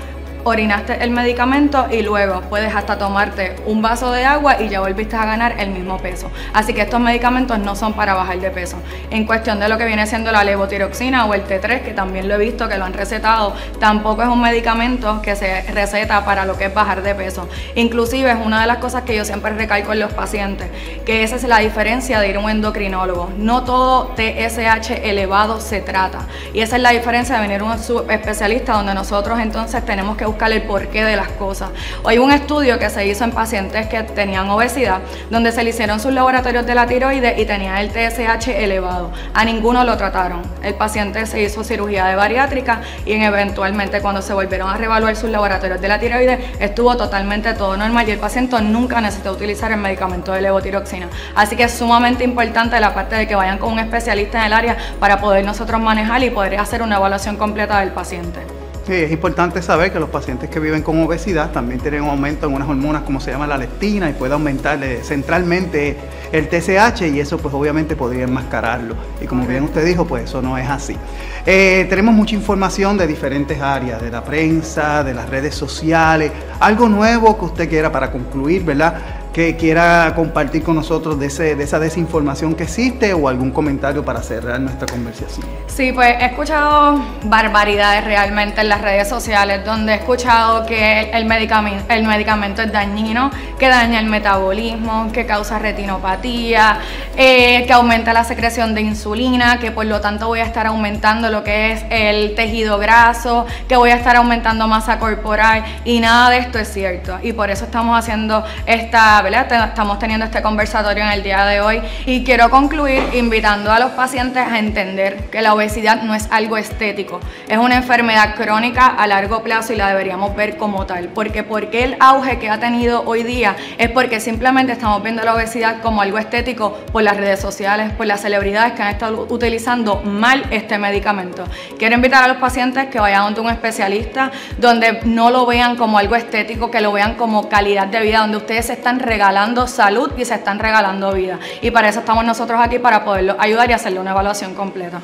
orinaste 0.49 1.03
el 1.03 1.11
medicamento 1.11 1.87
y 1.91 2.03
luego 2.03 2.41
puedes 2.43 2.75
hasta 2.75 2.99
tomarte 2.99 3.57
un 3.67 3.83
vaso 3.83 4.13
de 4.13 4.25
agua 4.25 4.61
y 4.61 4.69
ya 4.69 4.81
volviste 4.81 5.17
a 5.17 5.25
ganar 5.25 5.57
el 5.59 5.71
mismo 5.71 5.99
peso. 5.99 6.31
Así 6.55 6.73
que 6.73 6.83
estos 6.83 7.01
medicamentos 7.01 7.59
no 7.59 7.77
son 7.77 7.93
para 7.93 8.15
bajar 8.15 8.41
de 8.41 8.51
peso. 8.51 8.77
En 9.11 9.27
cuestión 9.27 9.61
de 9.61 9.69
lo 9.69 9.79
que 9.79 9.85
viene 9.85 10.07
siendo 10.07 10.33
la 10.33 10.45
levotiroxina 10.45 11.27
o 11.27 11.35
el 11.35 11.47
T3, 11.47 11.83
que 11.83 11.93
también 11.93 12.29
lo 12.29 12.35
he 12.35 12.39
visto 12.39 12.69
que 12.69 12.79
lo 12.79 12.85
han 12.85 12.95
recetado, 12.95 13.55
tampoco 13.79 14.23
es 14.23 14.29
un 14.29 14.41
medicamento 14.41 15.21
que 15.23 15.37
se 15.37 15.63
receta 15.73 16.25
para 16.25 16.45
lo 16.45 16.57
que 16.57 16.67
es 16.67 16.75
bajar 16.75 17.03
de 17.03 17.15
peso. 17.15 17.49
Inclusive 17.75 18.31
es 18.31 18.39
una 18.45 18.61
de 18.61 18.67
las 18.67 18.79
cosas 18.79 19.03
que 19.03 19.15
yo 19.15 19.25
siempre 19.25 19.53
recalco 19.53 19.93
en 19.93 20.01
los 20.01 20.13
pacientes, 20.13 20.69
que 21.05 21.23
esa 21.23 21.37
es 21.37 21.45
la 21.45 21.59
diferencia 21.59 22.21
de 22.21 22.31
ir 22.31 22.37
a 22.37 22.41
un 22.41 22.51
endocrinólogo. 22.51 23.31
No 23.37 23.65
todo 23.65 24.15
TSH 24.17 25.05
elevado 25.05 25.61
se 25.61 25.81
trata. 25.81 26.21
Y 26.55 26.61
esa 26.61 26.77
es 26.77 26.83
la 26.83 26.91
diferencia 26.91 27.35
de 27.37 27.43
venir 27.43 27.61
a 27.61 27.65
un 27.65 27.79
subespecialista 27.79 28.73
donde 28.73 28.95
nosotros 28.95 29.39
entonces 29.41 29.85
tenemos 29.85 30.17
que 30.17 30.25
buscar 30.25 30.38
el 30.47 30.63
porqué 30.63 31.05
de 31.05 31.17
las 31.17 31.29
cosas. 31.29 31.71
Hay 32.05 32.19
un 32.19 32.31
estudio 32.31 32.79
que 32.79 32.89
se 32.91 33.07
hizo 33.07 33.25
en 33.25 33.33
pacientes 33.33 33.87
que 33.89 34.03
tenían 34.03 34.49
obesidad, 34.49 35.01
donde 35.31 35.53
se 35.53 35.63
le 35.65 35.71
hicieron 35.71 36.01
sus 36.01 36.13
laboratorios 36.13 36.65
de 36.65 36.75
la 36.75 36.87
tiroides 36.87 37.39
y 37.39 37.45
tenían 37.45 37.77
el 37.79 37.91
TSH 37.91 38.49
elevado. 38.49 39.11
A 39.35 39.45
ninguno 39.45 39.85
lo 39.85 39.97
trataron. 39.97 40.43
El 40.63 40.75
paciente 40.75 41.27
se 41.27 41.43
hizo 41.43 41.65
cirugía 41.65 42.07
de 42.07 42.17
bariátrica 42.17 42.81
y 43.05 43.13
eventualmente 43.13 44.01
cuando 44.01 44.23
se 44.23 44.33
volvieron 44.33 44.71
a 44.71 44.77
revaluar 44.77 45.17
sus 45.17 45.31
laboratorios 45.31 45.81
de 45.81 45.89
la 45.89 45.99
tiroides 45.99 46.39
estuvo 46.61 46.97
totalmente 46.97 47.55
todo 47.55 47.77
normal 47.77 48.09
y 48.09 48.13
el 48.13 48.19
paciente 48.19 48.61
nunca 48.63 49.01
necesitó 49.01 49.33
utilizar 49.33 49.73
el 49.73 49.79
medicamento 49.79 50.33
de 50.33 50.43
levotiroxina. 50.43 51.09
Así 51.35 51.57
que 51.57 51.65
es 51.65 51.73
sumamente 51.73 52.25
importante 52.25 52.79
la 52.81 52.95
parte 52.95 53.17
de 53.17 53.27
que 53.27 53.35
vayan 53.35 53.59
con 53.59 53.73
un 53.73 53.79
especialista 53.79 54.39
en 54.39 54.45
el 54.47 54.53
área 54.53 54.77
para 55.01 55.21
poder 55.21 55.45
nosotros 55.45 55.81
manejar 55.81 56.23
y 56.23 56.31
poder 56.31 56.59
hacer 56.59 56.83
una 56.83 56.97
evaluación 56.97 57.37
completa 57.37 57.81
del 57.81 57.91
paciente. 57.91 58.58
Es 58.89 59.13
importante 59.13 59.61
saber 59.61 59.93
que 59.93 60.01
los 60.01 60.09
pacientes 60.09 60.49
que 60.49 60.61
viven 60.61 60.83
con 60.83 60.99
obesidad 61.03 61.53
también 61.53 61.79
tienen 61.79 62.03
un 62.03 62.09
aumento 62.09 62.47
en 62.47 62.55
unas 62.55 62.69
hormonas 62.69 63.03
como 63.03 63.21
se 63.21 63.31
llama 63.31 63.47
la 63.47 63.59
leptina 63.59 64.09
y 64.09 64.15
puede 64.15 64.33
aumentar 64.33 64.79
centralmente 65.03 65.97
el 66.33 66.49
TSH 66.49 67.03
y 67.03 67.21
eso 67.21 67.37
pues 67.37 67.55
obviamente 67.55 67.97
podría 67.97 68.25
enmascararlo. 68.25 68.95
Y 69.21 69.27
como 69.27 69.47
bien 69.47 69.65
usted 69.65 69.85
dijo, 69.85 70.07
pues 70.07 70.25
eso 70.25 70.41
no 70.41 70.57
es 70.57 70.69
así. 70.69 70.97
Eh, 71.45 71.87
tenemos 71.91 72.15
mucha 72.15 72.35
información 72.35 72.97
de 72.97 73.07
diferentes 73.07 73.61
áreas, 73.61 74.01
de 74.01 74.11
la 74.11 74.25
prensa, 74.25 75.05
de 75.05 75.13
las 75.13 75.29
redes 75.29 75.55
sociales. 75.55 76.33
Algo 76.59 76.89
nuevo 76.89 77.39
que 77.39 77.45
usted 77.45 77.69
quiera 77.69 77.93
para 77.93 78.11
concluir, 78.11 78.65
¿verdad? 78.65 79.18
Que 79.33 79.57
quiera 79.57 80.13
compartir 80.15 80.63
con 80.63 80.75
nosotros 80.75 81.19
de, 81.19 81.27
esa 81.27 81.79
desinformación 81.79 82.55
que 82.55 82.65
existe 82.65 83.13
o 83.13 83.29
algún 83.29 83.51
comentario 83.51 84.05
para 84.05 84.23
cerrar 84.23 84.61
nuestra 84.61 84.87
conversación. 84.87 85.47
Sí, 85.67 85.93
pues 85.93 86.17
he 86.21 86.27
escuchado 86.27 87.01
barbaridades 87.25 88.05
realmente 88.05 88.61
en 88.61 88.69
las 88.69 88.81
redes 88.81 89.09
sociales 89.09 89.65
donde 89.65 89.93
he 89.93 89.97
escuchado 89.97 90.67
que 90.67 91.11
el 91.13 91.25
medicamento, 91.27 91.85
el 91.89 92.05
medicamento 92.05 92.63
es 92.63 92.73
dañino, 92.73 93.31
que 93.59 93.69
daña 93.69 94.01
el 94.01 94.07
metabolismo, 94.07 95.11
que 95.13 95.27
causa 95.27 95.59
retinopatía, 95.59 96.79
eh, 97.17 97.65
que 97.67 97.73
aumenta 97.73 98.13
la 98.13 98.25
secreción 98.25 98.75
de 98.75 98.81
insulina, 98.81 99.59
que 99.59 99.71
por 99.71 99.87
lo 99.87 100.01
tanto 100.01 100.27
voy 100.27 100.41
a 100.41 100.45
estar 100.45 100.67
aumentando 100.67 101.31
lo 101.31 101.45
que 101.45 101.73
es 101.73 101.85
el 101.91 102.35
tejido 102.35 102.79
graso, 102.79 103.47
que 103.69 103.77
voy 103.77 103.91
a 103.91 103.97
estar 103.97 104.17
aumentando 104.17 104.67
masa 104.69 104.99
corporal 104.99 105.65
y 105.85 106.01
nada 106.01 106.31
de 106.31 106.39
esto 106.39 106.59
es 106.59 106.73
cierto. 106.73 107.19
Y 107.23 107.33
por 107.33 107.51
eso 107.51 107.65
estamos 107.65 107.99
haciendo 107.99 108.45
esta 108.67 109.18
Estamos 109.19 109.99
teniendo 109.99 110.27
este 110.27 110.43
conversatorio 110.43 111.03
en 111.03 111.11
el 111.11 111.25
día 111.25 111.45
de 111.45 111.61
hoy 111.61 111.83
y 112.07 112.23
quiero 112.23 112.51
concluir 112.51 113.03
invitando 113.15 113.73
a 113.73 113.81
los 113.81 113.91
pacientes 113.91 114.47
a 114.47 114.61
entender 114.61 115.25
que 115.29 115.43
la 115.43 115.55
obesidad 115.55 116.03
no 116.03 116.15
es 116.15 116.29
algo 116.31 116.57
estético, 116.57 117.19
es 117.49 117.59
una 117.59 117.75
enfermedad 117.75 118.37
crónica 118.37 118.87
a 118.87 119.09
largo 119.09 119.43
plazo 119.43 119.73
y 119.73 119.77
la 119.77 119.89
deberíamos 119.89 120.37
ver 120.37 120.57
como 120.57 120.87
tal. 120.87 121.09
Porque 121.09 121.43
porque 121.43 121.83
el 121.83 121.97
auge 121.99 122.39
que 122.39 122.49
ha 122.49 122.61
tenido 122.61 123.03
hoy 123.07 123.25
día 123.25 123.57
es 123.77 123.91
porque 123.91 124.21
simplemente 124.21 124.71
estamos 124.71 125.03
viendo 125.03 125.25
la 125.25 125.35
obesidad 125.35 125.81
como 125.83 126.01
algo 126.01 126.19
estético 126.19 126.79
por 126.93 127.03
las 127.03 127.17
redes 127.17 127.41
sociales, 127.41 127.93
por 127.95 128.07
las 128.07 128.21
celebridades 128.21 128.75
que 128.75 128.83
han 128.83 128.95
estado 128.95 129.27
utilizando 129.31 130.01
mal 130.03 130.45
este 130.53 130.79
medicamento. 130.79 131.43
Quiero 131.77 131.97
invitar 131.97 132.23
a 132.23 132.29
los 132.29 132.37
pacientes 132.37 132.87
que 132.87 133.01
vayan 133.01 133.23
a 133.23 133.41
un 133.41 133.51
especialista 133.51 134.31
donde 134.59 135.01
no 135.07 135.31
lo 135.31 135.45
vean 135.45 135.75
como 135.75 135.99
algo 135.99 136.15
estético, 136.15 136.71
que 136.71 136.81
lo 136.81 136.93
vean 136.93 137.17
como 137.17 137.49
calidad 137.49 137.89
de 137.89 138.01
vida, 138.01 138.21
donde 138.21 138.37
ustedes 138.37 138.67
se 138.67 138.75
están 138.75 139.01
regalando 139.09 139.67
salud 139.67 140.13
y 140.17 140.25
se 140.25 140.35
están 140.35 140.59
regalando 140.59 141.13
vida. 141.13 141.41
Y 141.63 141.71
para 141.71 141.89
eso 141.89 142.01
estamos 142.01 142.25
nosotros 142.25 142.61
aquí, 142.63 142.79
para 142.79 143.05
poderlo 143.05 143.37
ayudar 143.39 143.69
y 143.71 143.73
hacerle 143.73 143.99
una 143.99 144.13
evaluación 144.13 144.55
completa. 144.55 145.01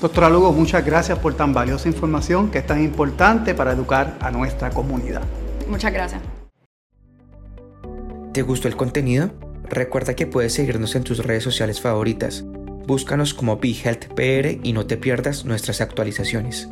Doctora 0.00 0.28
Lugo, 0.28 0.52
muchas 0.52 0.84
gracias 0.84 1.18
por 1.18 1.34
tan 1.34 1.52
valiosa 1.52 1.88
información 1.88 2.50
que 2.50 2.58
es 2.58 2.66
tan 2.66 2.82
importante 2.82 3.54
para 3.54 3.72
educar 3.72 4.16
a 4.20 4.30
nuestra 4.30 4.70
comunidad. 4.70 5.22
Muchas 5.68 5.92
gracias. 5.92 6.20
¿Te 8.32 8.42
gustó 8.42 8.66
el 8.66 8.76
contenido? 8.76 9.30
Recuerda 9.68 10.14
que 10.14 10.26
puedes 10.26 10.54
seguirnos 10.54 10.94
en 10.96 11.04
tus 11.04 11.18
redes 11.18 11.44
sociales 11.44 11.80
favoritas. 11.80 12.44
Búscanos 12.86 13.32
como 13.32 13.58
BeHealthPR 13.58 14.58
y 14.62 14.72
no 14.72 14.86
te 14.86 14.96
pierdas 14.96 15.44
nuestras 15.44 15.80
actualizaciones. 15.80 16.68